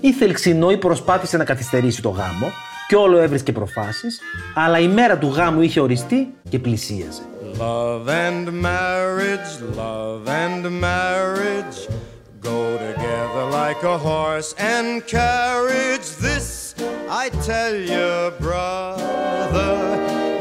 Η 0.00 0.12
Θελξινόη 0.12 0.78
προσπάθησε 0.78 1.36
να 1.36 1.44
καθυστερήσει 1.44 2.02
το 2.02 2.08
γάμο 2.08 2.46
και 2.88 2.96
όλο 2.96 3.18
έβρισκε 3.18 3.52
προφάσεις, 3.52 4.20
αλλά 4.54 4.78
η 4.78 4.88
μέρα 4.88 5.18
του 5.18 5.28
γάμου 5.28 5.60
είχε 5.60 5.80
οριστεί 5.80 6.34
και 6.48 6.58
πλησίαζε. 6.58 7.22
Love 7.58 8.08
and 8.08 8.52
marriage, 8.52 9.60
love 9.76 10.28
and 10.28 10.62
marriage 10.80 11.78
go 12.40 12.78
together 12.78 13.44
like 13.60 13.82
a 13.82 13.98
horse 13.98 14.54
and 14.58 15.06
carriage. 15.06 16.06
This 16.26 16.74
I 17.08 17.28
tell 17.50 17.74
you, 17.74 18.32
brother, 18.38 19.72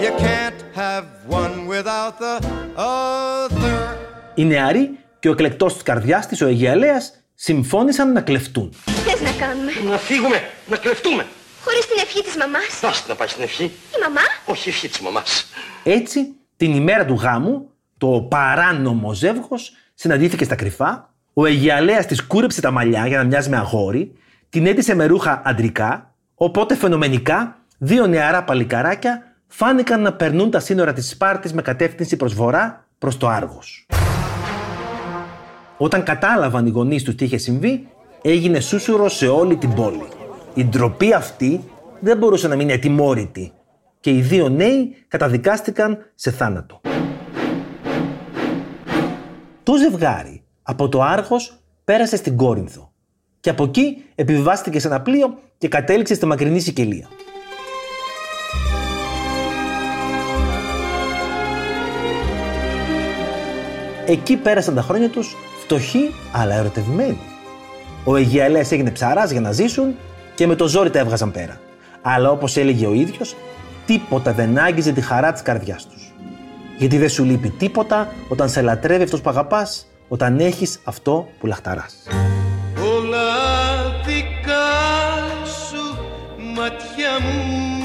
you 0.03 0.11
can't 0.25 0.61
have 0.73 1.05
one 1.27 1.67
without 1.67 2.19
the 2.19 2.35
other. 2.77 3.97
Οι 4.35 4.45
νεαροί 4.45 4.99
και 5.19 5.27
ο 5.29 5.31
εκλεκτός 5.31 5.73
της 5.73 5.83
καρδιάς 5.83 6.27
της, 6.27 6.41
ο 6.41 6.45
Αιγιαλέας, 6.47 7.13
συμφώνησαν 7.35 8.11
να 8.11 8.21
κλεφτούν. 8.21 8.73
θες 8.85 9.21
να 9.21 9.31
κάνουμε; 9.31 9.71
Να 9.89 9.97
φύγουμε, 9.97 10.49
να 10.67 10.77
κλεφτούμε. 10.77 11.25
Χωρίς 11.63 11.85
την 11.87 11.97
ευχή 12.01 12.23
της 12.23 12.35
μαμάς. 12.35 12.79
Δώστε 12.81 13.07
να 13.07 13.15
πάει 13.15 13.27
στην 13.27 13.43
ευχή. 13.43 13.63
Η 13.63 13.99
μαμά; 14.01 14.21
Όχι 14.45 14.69
η 14.69 14.71
ευχή 14.71 14.87
της 14.87 14.99
μαμάς. 14.99 15.45
Έτσι, 15.83 16.38
την 16.59 16.75
ημέρα 16.75 17.05
του 17.05 17.13
γάμου, 17.13 17.69
το 17.97 18.27
παράνομο 18.29 19.13
ζεύγος 19.13 19.71
συναντήθηκε 19.93 20.43
στα 20.43 20.55
κρυφά, 20.55 21.09
ο 21.33 21.45
Αιγιαλέας 21.45 22.05
της 22.05 22.25
κούρεψε 22.25 22.61
τα 22.61 22.71
μαλλιά 22.71 23.07
για 23.07 23.17
να 23.17 23.23
μοιάζει 23.23 23.49
με 23.49 23.57
αγόρι, 23.57 24.11
την 24.49 24.65
έτησε 24.65 24.95
με 24.95 25.05
ρούχα 25.05 25.41
αντρικά, 25.45 26.13
οπότε 26.35 26.75
φαινομενικά 26.75 27.57
δύο 27.77 28.07
νεαρά 28.07 28.43
παλικαράκια 28.43 29.35
φάνηκαν 29.47 30.01
να 30.01 30.13
περνούν 30.13 30.51
τα 30.51 30.59
σύνορα 30.59 30.93
της 30.93 31.09
Σπάρτης 31.09 31.53
με 31.53 31.61
κατεύθυνση 31.61 32.17
προς 32.17 32.33
βορρά, 32.33 32.85
προς 32.97 33.17
το 33.17 33.27
Άργος. 33.27 33.85
Όταν 35.77 36.03
κατάλαβαν 36.03 36.65
οι 36.65 36.69
γονείς 36.69 37.03
τους 37.03 37.15
τι 37.15 37.25
είχε 37.25 37.37
συμβεί, 37.37 37.87
έγινε 38.21 38.59
σούσουρο 38.59 39.09
σε 39.09 39.27
όλη 39.27 39.55
την 39.55 39.73
πόλη. 39.73 40.07
Η 40.53 40.65
ντροπή 40.65 41.13
αυτή 41.13 41.63
δεν 41.99 42.17
μπορούσε 42.17 42.47
να 42.47 42.55
μείνει 42.55 42.73
ατιμόρυτη 42.73 43.51
και 43.99 44.09
οι 44.09 44.21
δύο 44.21 44.49
νέοι 44.49 44.95
καταδικάστηκαν 45.07 46.11
σε 46.15 46.31
θάνατο. 46.31 46.81
Το 49.63 49.75
ζευγάρι 49.75 50.43
από 50.63 50.89
το 50.89 51.01
Άργος 51.01 51.59
πέρασε 51.83 52.15
στην 52.15 52.35
Κόρινθο 52.35 52.91
και 53.39 53.49
από 53.49 53.63
εκεί 53.63 54.03
επιβιβάστηκε 54.15 54.79
σε 54.79 54.87
ένα 54.87 55.01
πλοίο 55.01 55.39
και 55.57 55.67
κατέληξε 55.67 56.13
στη 56.13 56.25
μακρινή 56.25 56.59
Σικελία. 56.59 57.07
Εκεί 64.05 64.35
πέρασαν 64.35 64.75
τα 64.75 64.81
χρόνια 64.81 65.09
τους 65.09 65.35
φτωχοί 65.63 66.13
αλλά 66.33 66.55
ερωτευμένοι. 66.55 67.19
Ο 68.03 68.15
Αιγιαλέας 68.15 68.71
έγινε 68.71 68.91
ψαράς 68.91 69.31
για 69.31 69.41
να 69.41 69.51
ζήσουν 69.51 69.95
και 70.35 70.47
με 70.47 70.55
το 70.55 70.67
ζόρι 70.67 70.89
τα 70.89 70.99
έβγαζαν 70.99 71.31
πέρα. 71.31 71.59
Αλλά 72.01 72.31
όπως 72.31 72.57
έλεγε 72.57 72.85
ο 72.85 72.93
ίδιος, 72.93 73.35
τίποτα 73.89 74.33
δεν 74.33 74.57
άγγιζε 74.57 74.91
τη 74.91 75.01
χαρά 75.01 75.31
της 75.31 75.41
καρδιάς 75.41 75.87
τους. 75.87 76.13
Γιατί 76.77 76.97
δεν 76.97 77.09
σου 77.09 77.23
λείπει 77.23 77.49
τίποτα 77.49 78.13
όταν 78.29 78.49
σε 78.49 78.61
λατρεύει 78.61 79.03
αυτός 79.03 79.21
που 79.21 79.29
αγαπάς, 79.29 79.87
όταν 80.07 80.39
έχεις 80.39 80.79
αυτό 80.83 81.27
που 81.39 81.47
λαχταράς. 81.47 81.95
Όλα 82.95 83.27
δικά 84.05 84.69
σου 85.45 85.97
μάτια 86.55 87.11
μου 87.21 87.83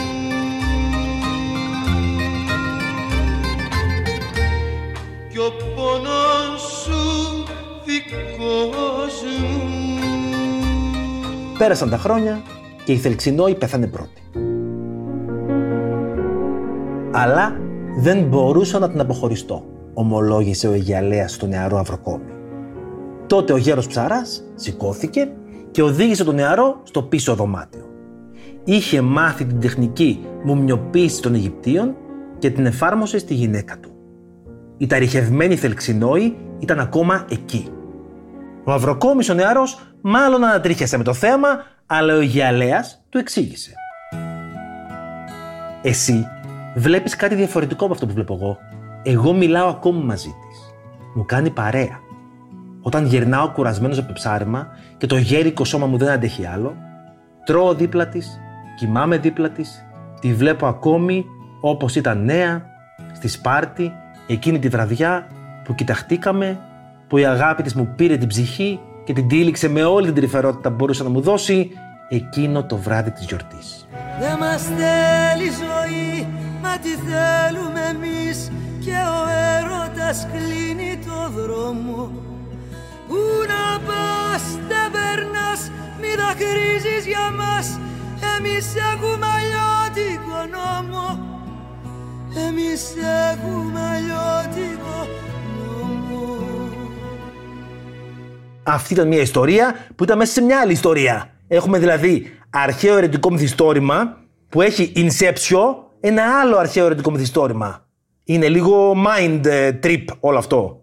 κι 5.31 5.39
ο 5.39 5.53
πόνος 5.75 6.63
σου 6.85 7.45
δικός 7.85 9.23
μου 9.41 9.99
Πέρασαν 11.59 11.91
τα 11.91 11.99
χρόνια 11.99 12.43
και 12.85 12.93
η 12.93 12.97
Θελξινόη 12.97 13.55
πέθανε 13.55 13.87
πρώτη. 13.87 14.24
Αλλά 17.17 17.57
δεν 17.97 18.23
μπορούσα 18.23 18.79
να 18.79 18.91
την 18.91 19.01
αποχωριστώ, 19.01 19.65
ομολόγησε 19.95 20.69
ο 20.69 20.73
Αιγιαλέας 20.73 21.33
στο 21.33 21.47
νεαρό 21.47 21.79
Αυροκόμι. 21.79 22.33
Τότε 23.27 23.53
ο 23.53 23.57
γέρος 23.57 23.87
ψαράς 23.87 24.45
σηκώθηκε 24.55 25.29
και 25.71 25.83
οδήγησε 25.83 26.25
τον 26.25 26.35
νεαρό 26.35 26.81
στο 26.83 27.03
πίσω 27.03 27.35
δωμάτιο. 27.35 27.89
Είχε 28.65 29.01
μάθει 29.01 29.45
την 29.45 29.61
τεχνική 29.61 30.27
μουμιοποίηση 30.45 31.23
των 31.23 31.35
Αιγυπτίων 31.35 31.97
και 32.39 32.51
την 32.51 32.67
εφάρμοσε 32.67 33.19
στη 33.19 33.35
γυναίκα 33.35 33.79
του. 33.79 33.91
Η 34.77 34.87
ταριχευμένη 34.87 35.57
Θελξινόη 35.57 36.37
ήταν 36.59 36.81
ακόμα 36.81 37.25
εκεί. 37.31 37.69
Ο 38.65 38.73
Αυροκόμης 38.73 39.29
ο 39.29 39.35
νεαρός 39.35 39.95
μάλλον 40.01 40.45
ανατρίχιασε 40.45 40.97
με 40.97 41.05
το 41.05 41.13
θέαμα, 41.13 41.49
αλλά 41.87 42.15
ο 42.15 42.19
Αιγιαλέας 42.19 43.05
του 43.09 43.19
εξήγησε. 43.19 43.73
Εσύ 45.83 46.27
βλέπεις 46.75 47.17
κάτι 47.17 47.35
διαφορετικό 47.35 47.85
από 47.85 47.95
αυτό 47.95 48.07
που 48.07 48.13
βλέπω 48.13 48.35
εγώ. 48.35 48.59
Εγώ 49.03 49.33
μιλάω 49.33 49.69
ακόμη 49.69 50.05
μαζί 50.05 50.29
της. 50.29 50.75
Μου 51.15 51.25
κάνει 51.25 51.51
παρέα. 51.51 52.01
Όταν 52.83 53.07
γυρνάω 53.07 53.49
κουρασμένος 53.49 53.99
από 53.99 54.07
το 54.07 54.13
ψάρεμα 54.13 54.69
και 54.97 55.07
το 55.07 55.17
γέρικο 55.17 55.65
σώμα 55.65 55.87
μου 55.87 55.97
δεν 55.97 56.09
αντέχει 56.09 56.47
άλλο, 56.47 56.77
τρώω 57.45 57.75
δίπλα 57.75 58.09
της, 58.09 58.41
κοιμάμαι 58.77 59.19
δίπλα 59.19 59.51
της, 59.51 59.85
τη 60.21 60.35
βλέπω 60.35 60.67
ακόμη 60.67 61.25
όπως 61.61 61.97
ήταν 61.97 62.25
νέα, 62.25 62.67
στη 63.15 63.29
Σπάρτη, 63.29 63.93
εκείνη 64.27 64.59
τη 64.59 64.69
βραδιά 64.69 65.27
που 65.65 65.75
κοιταχτήκαμε, 65.75 66.59
που 67.09 67.19
η 67.19 67.27
αγάπη 67.27 67.63
της 67.63 67.75
μου 67.75 67.93
πήρε 67.97 68.17
την 68.17 68.29
ψυχή 68.29 68.81
και 69.05 69.13
την 69.13 69.29
τύλιξε 69.29 69.69
με 69.69 69.85
όλη 69.85 70.07
την 70.07 70.15
τρυφερότητα 70.15 70.69
που 70.69 70.75
μπορούσε 70.75 71.03
να 71.03 71.09
μου 71.09 71.21
δώσει 71.21 71.71
εκείνο 72.09 72.65
το 72.65 72.77
βράδυ 72.77 73.11
της 73.11 73.25
γιορτής. 73.25 73.89
Δεν 74.21 74.37
μας 74.39 74.63
θέλει 74.63 75.45
ζωή, 75.45 76.24
μα 76.65 76.79
τι 76.85 76.93
θέλουμε 77.09 77.83
εμείς 77.95 78.51
και 78.85 78.97
ο 79.17 79.21
έρωτας 79.57 80.27
κλείνει 80.33 80.99
το 81.07 81.19
δρόμο. 81.39 82.13
Πού 83.09 83.21
να 83.53 83.65
πας 83.87 84.43
δεν 84.71 84.87
περνάς, 84.97 85.61
μη 86.01 86.11
δακρύζεις 86.21 87.05
για 87.13 87.27
μας. 87.41 87.67
Εμείς 88.37 88.67
έχουμε 88.93 89.27
αλλιώτικο 89.37 90.39
νόμο. 90.57 91.07
Εμείς 92.49 92.83
έχουμε 93.33 93.81
αλλιώτικο 93.95 94.97
νόμο. 95.57 96.23
Αυτή 98.63 98.93
ήταν 98.93 99.09
μια 99.09 99.21
ιστορία 99.21 99.75
που 99.97 100.05
ήταν 100.05 100.19
μέσα 100.19 100.33
σε 100.33 100.43
μια 100.43 100.61
άλλη 100.61 100.73
ιστορία. 100.73 101.31
Έχουμε 101.49 101.79
δηλαδή 101.79 102.39
αρχαίο 102.51 102.97
ερετικό 102.97 103.31
μυθιστόρημα 103.31 104.17
που 104.49 104.63
έχει 104.63 104.93
Inception, 104.97 105.84
ένα 106.07 106.41
άλλο 106.41 106.57
αρχαίο 106.57 106.87
ερετικό 106.87 107.11
μυθιστόρημα. 107.11 107.87
Είναι 108.25 108.49
λίγο 108.49 108.93
mind 109.07 109.41
ε, 109.45 109.79
trip 109.83 110.05
όλο 110.21 110.39
αυτό. 110.39 110.81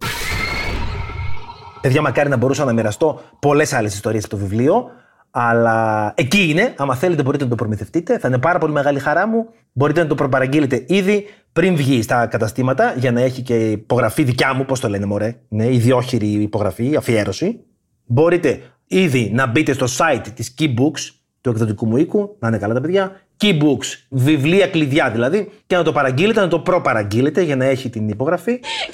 Παιδιά, 1.81 2.01
μακάρι 2.01 2.29
να 2.29 2.37
μπορούσα 2.37 2.65
να 2.65 2.73
μοιραστώ 2.73 3.21
πολλές 3.39 3.73
άλλες 3.73 3.93
ιστορίες 3.93 4.23
από 4.23 4.35
το 4.35 4.41
βιβλίο. 4.41 4.89
Αλλά 5.31 6.11
εκεί 6.15 6.49
είναι. 6.49 6.73
Άμα 6.77 6.95
θέλετε, 6.95 7.23
μπορείτε 7.23 7.43
να 7.43 7.49
το 7.49 7.55
προμηθευτείτε. 7.55 8.19
Θα 8.19 8.27
είναι 8.27 8.37
πάρα 8.37 8.59
πολύ 8.59 8.73
μεγάλη 8.73 8.99
χαρά 8.99 9.27
μου. 9.27 9.47
Μπορείτε 9.71 10.01
να 10.01 10.07
το 10.07 10.15
προπαραγγείλετε 10.15 10.85
ήδη 10.87 11.25
πριν 11.53 11.75
βγει 11.75 12.01
στα 12.01 12.27
καταστήματα 12.27 12.93
για 12.97 13.11
να 13.11 13.21
έχει 13.21 13.41
και 13.41 13.71
υπογραφή 13.71 14.23
δικιά 14.23 14.53
μου. 14.53 14.65
Πώς 14.65 14.79
το 14.79 14.89
λένε, 14.89 15.05
Μωρέ; 15.05 15.35
Ναι, 15.47 15.65
ιδιόχειρη 15.65 16.27
υπογραφή, 16.27 16.95
αφιέρωση. 16.95 17.59
Μπορείτε 18.05 18.61
ήδη 18.87 19.31
να 19.33 19.47
μπείτε 19.47 19.73
στο 19.73 19.85
site 19.97 20.27
της 20.33 20.53
Keybooks 20.59 21.20
του 21.41 21.49
εκδοτικού 21.49 21.87
μου 21.87 21.97
οίκου, 21.97 22.35
να 22.39 22.47
είναι 22.47 22.57
καλά 22.57 22.73
τα 22.73 22.81
παιδιά. 22.81 23.21
Keybooks, 23.41 23.87
βιβλία 24.09 24.67
κλειδιά 24.67 25.11
δηλαδή, 25.11 25.51
και 25.67 25.75
να 25.75 25.83
το 25.83 25.91
παραγγείλετε, 25.91 26.39
να 26.39 26.47
το 26.47 26.59
προπαραγγείλετε 26.59 27.41
για 27.41 27.55
να 27.55 27.65
έχει 27.65 27.89
την 27.89 28.09
υπογραφή. 28.09 28.51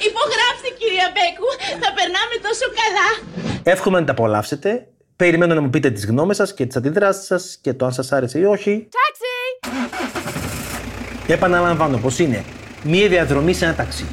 Υπογράψτε 0.09 0.69
κυρία 0.77 1.11
Μπέκου, 1.13 1.49
θα 1.83 1.93
περνάμε 1.97 2.35
τόσο 2.41 2.65
καλά. 2.79 3.07
Εύχομαι 3.63 3.99
να 3.99 4.05
τα 4.05 4.11
απολαύσετε. 4.11 4.87
Περιμένω 5.15 5.53
να 5.53 5.61
μου 5.61 5.69
πείτε 5.69 5.91
τις 5.91 6.05
γνώμες 6.05 6.35
σας 6.35 6.53
και 6.53 6.65
τις 6.65 6.75
αντιδράσεις 6.75 7.25
σας 7.25 7.57
και 7.61 7.73
το 7.73 7.85
αν 7.85 7.93
σας 7.93 8.11
άρεσε 8.11 8.39
ή 8.39 8.43
όχι. 8.43 8.87
Taxi! 8.89 9.69
Επαναλαμβάνω 11.27 11.97
πως 11.97 12.19
είναι 12.19 12.43
μία 12.83 13.07
διαδρομή 13.07 13.53
σε 13.53 13.65
ένα 13.65 13.73
ταξί. 13.75 14.05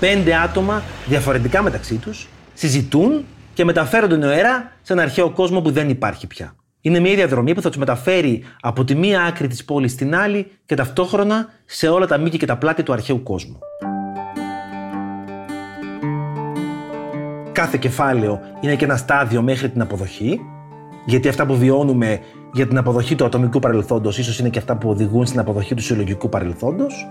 Πέντε 0.00 0.34
άτομα 0.34 0.82
διαφορετικά 1.06 1.62
μεταξύ 1.62 1.94
τους 1.94 2.28
συζητούν 2.54 3.24
και 3.54 3.64
μεταφέρονται 3.64 4.16
νοερά 4.16 4.72
σε 4.82 4.92
ένα 4.92 5.02
αρχαίο 5.02 5.30
κόσμο 5.30 5.60
που 5.60 5.70
δεν 5.70 5.88
υπάρχει 5.88 6.26
πια. 6.26 6.54
Είναι 6.86 7.00
μια 7.00 7.14
διαδρομή 7.14 7.54
που 7.54 7.60
θα 7.60 7.68
τους 7.68 7.78
μεταφέρει 7.78 8.44
από 8.60 8.84
τη 8.84 8.94
μία 8.94 9.22
άκρη 9.22 9.46
της 9.46 9.64
πόλης 9.64 9.92
στην 9.92 10.14
άλλη 10.14 10.50
και 10.66 10.74
ταυτόχρονα 10.74 11.48
σε 11.64 11.88
όλα 11.88 12.06
τα 12.06 12.18
μήκη 12.18 12.36
και 12.36 12.46
τα 12.46 12.56
πλάτη 12.56 12.82
του 12.82 12.92
αρχαίου 12.92 13.22
κόσμου. 13.22 13.58
Κάθε 17.52 17.78
κεφάλαιο 17.80 18.40
είναι 18.60 18.74
και 18.74 18.84
ένα 18.84 18.96
στάδιο 18.96 19.42
μέχρι 19.42 19.70
την 19.70 19.80
αποδοχή, 19.80 20.40
γιατί 21.06 21.28
αυτά 21.28 21.46
που 21.46 21.56
βιώνουμε 21.56 22.20
για 22.52 22.66
την 22.66 22.78
αποδοχή 22.78 23.14
του 23.14 23.24
ατομικού 23.24 23.58
παρελθόντος 23.58 24.18
ίσως 24.18 24.38
είναι 24.38 24.48
και 24.48 24.58
αυτά 24.58 24.76
που 24.76 24.88
οδηγούν 24.88 25.26
στην 25.26 25.40
αποδοχή 25.40 25.74
του 25.74 25.82
συλλογικού 25.82 26.28
παρελθόντος. 26.28 27.06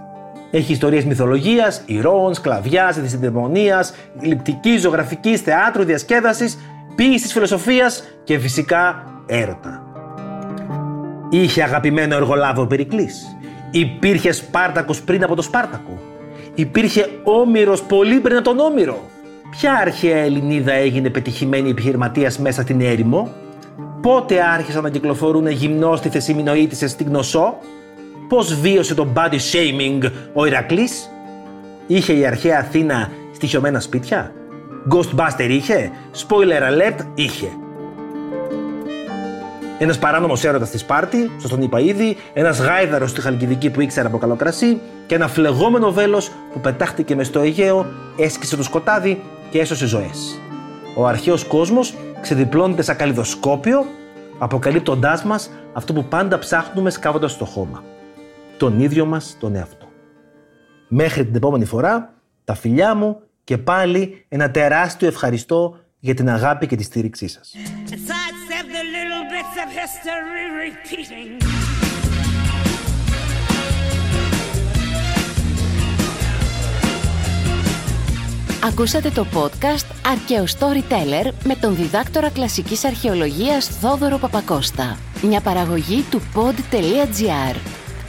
Έχει 0.52 0.72
ιστορίες 0.72 1.06
μυθολογίας, 1.06 1.84
ηρώων, 1.86 2.34
σκλαβιάς, 2.34 3.00
δυσυντεμονίας, 3.00 3.94
γλυπτικής, 4.22 4.82
ζωγραφικής, 4.82 5.42
θεάτρου, 5.42 5.84
διασκέδασης, 5.84 6.58
ποίησης, 6.96 7.34
φιλοσοφίας 7.34 8.04
και 8.24 8.40
φυσικά 8.40 9.08
έρωτα. 9.34 9.84
Είχε 11.30 11.64
αγαπημένο 11.64 12.16
εργολάβο 12.16 12.62
ο 12.62 12.66
Περικλής. 12.68 13.38
Υπήρχε 13.72 14.32
Σπάρτακος 14.32 15.02
πριν 15.02 15.24
από 15.24 15.36
το 15.36 15.42
Σπάρτακο. 15.42 16.02
Υπήρχε 16.56 17.10
Όμηρος 17.24 17.82
πολύ 17.82 18.20
πριν 18.20 18.36
από 18.36 18.46
τον 18.46 18.60
Όμηρο. 18.60 19.00
Ποια 19.50 19.74
αρχαία 19.74 20.18
Ελληνίδα 20.18 20.74
έγινε 20.74 21.10
πετυχημένη 21.10 21.70
επιχειρηματίας 21.70 22.40
μέσα 22.40 22.62
στην 22.62 22.82
έρημο; 22.82 23.32
Πότε 24.02 24.44
άρχισαν 24.44 24.84
να 24.84 24.90
κυκλοφορούν 24.90 25.48
γυμνόστιθες 25.48 26.28
ημινοήτησες 26.28 26.92
στην 26.92 27.08
Γνωσό. 27.08 27.58
Πώς 28.28 28.60
βίωσε 28.60 28.94
το 28.94 29.08
body 29.16 29.38
shaming 29.52 30.12
ο 30.34 30.46
Ηρακλής; 30.46 31.10
Είχε 31.88 32.14
η 32.14 32.26
αρχαία 32.26 32.60
Αθήνα 32.60 33.10
στοιχειωμένα 33.34 33.80
σπίτια; 33.80 34.32
Ghostbuster 34.94 35.50
είχε; 35.50 35.92
Spoiler 36.28 36.62
alert 36.72 37.06
είχε. 37.14 37.48
Ένας 39.80 40.00
παράνομος 40.00 40.44
έρωτας 40.44 40.68
στη 40.68 40.78
Σπάρτη, 40.78 41.32
σας 41.38 41.50
τον 41.50 41.62
είπα 41.62 41.80
ήδη, 41.80 42.18
ένας 42.34 42.60
γάιδαρος 42.60 43.10
στη 43.10 43.22
Χαλκιδική 43.22 43.70
που 43.70 43.82
ήξερε 43.82 44.08
από 44.08 44.18
καλό 44.18 44.36
κρασί 44.36 44.82
και 45.08 45.16
ένα 45.16 45.28
φλεγόμενο 45.28 45.92
βέλος 45.92 46.32
που 46.54 46.60
πετάχτηκε 46.60 47.16
μες 47.16 47.28
στο 47.28 47.40
Αιγαίο, 47.40 47.86
έσκησε 48.18 48.56
το 48.56 48.64
σκοτάδι 48.64 49.22
και 49.50 49.60
έσωσε 49.60 49.86
ζωές. 49.86 50.40
Ο 50.96 51.08
αρχαίος 51.08 51.44
κόσμος 51.44 51.94
ξεδιπλώνεται 52.22 52.82
σαν 52.82 52.96
καλλιδοσκόπιο, 52.96 53.86
αποκαλύπτοντάς 54.38 55.24
μας 55.24 55.50
αυτό 55.74 55.94
που 55.94 56.04
πάντα 56.04 56.40
ψάχνουμε 56.40 56.90
σκάβοντας 56.90 57.32
στο 57.32 57.46
χώμα. 57.46 57.84
Τον 58.58 58.80
ίδιο 58.80 59.06
μας 59.06 59.38
τον 59.40 59.56
εαυτό. 59.56 59.88
Μέχρι 60.88 61.26
την 61.26 61.36
επόμενη 61.36 61.66
φορά, 61.66 62.14
τα 62.44 62.54
φιλιά 62.56 62.96
μου 62.96 63.20
και 63.44 63.58
πάλι 63.58 64.26
ένα 64.30 64.52
τεράστιο 64.52 65.08
ευχαριστώ 65.08 65.78
για 66.00 66.14
την 66.14 66.30
αγάπη 66.30 66.68
και 66.68 66.76
τη 66.76 66.84
στήριξή 66.84 67.28
σας. 67.28 67.56
Of 69.66 69.72
history 69.72 70.46
repeating. 70.64 71.32
Ακούσατε 78.66 79.10
το 79.10 79.26
podcast 79.34 79.86
«Αρκαίο 80.12 80.44
Storyteller» 80.44 81.32
με 81.44 81.56
τον 81.56 81.76
διδάκτορα 81.76 82.30
κλασικής 82.30 82.86
αρχαιολογίας 82.86 83.68
Θόδωρο 83.68 84.18
Παπακώστα. 84.18 84.98
Μια 85.22 85.42
παραγωγή 85.42 86.06
του 86.12 86.22
pod.gr. 86.36 87.56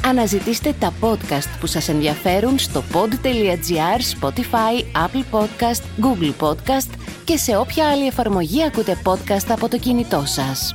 Αναζητήστε 0.07 0.75
τα 0.79 0.93
podcast 1.01 1.49
που 1.61 1.67
σας 1.67 1.89
ενδιαφέρουν 1.89 2.59
στο 2.59 2.83
pod.gr, 2.93 4.21
Spotify, 4.21 5.07
Apple 5.07 5.25
Podcast, 5.39 5.83
Google 6.01 6.33
Podcast 6.41 6.91
και 7.25 7.37
σε 7.37 7.57
όποια 7.57 7.89
άλλη 7.89 8.07
εφαρμογή 8.07 8.65
ακούτε 8.65 8.99
podcast 9.05 9.47
από 9.49 9.69
το 9.69 9.79
κινητό 9.79 10.23
σας. 10.27 10.75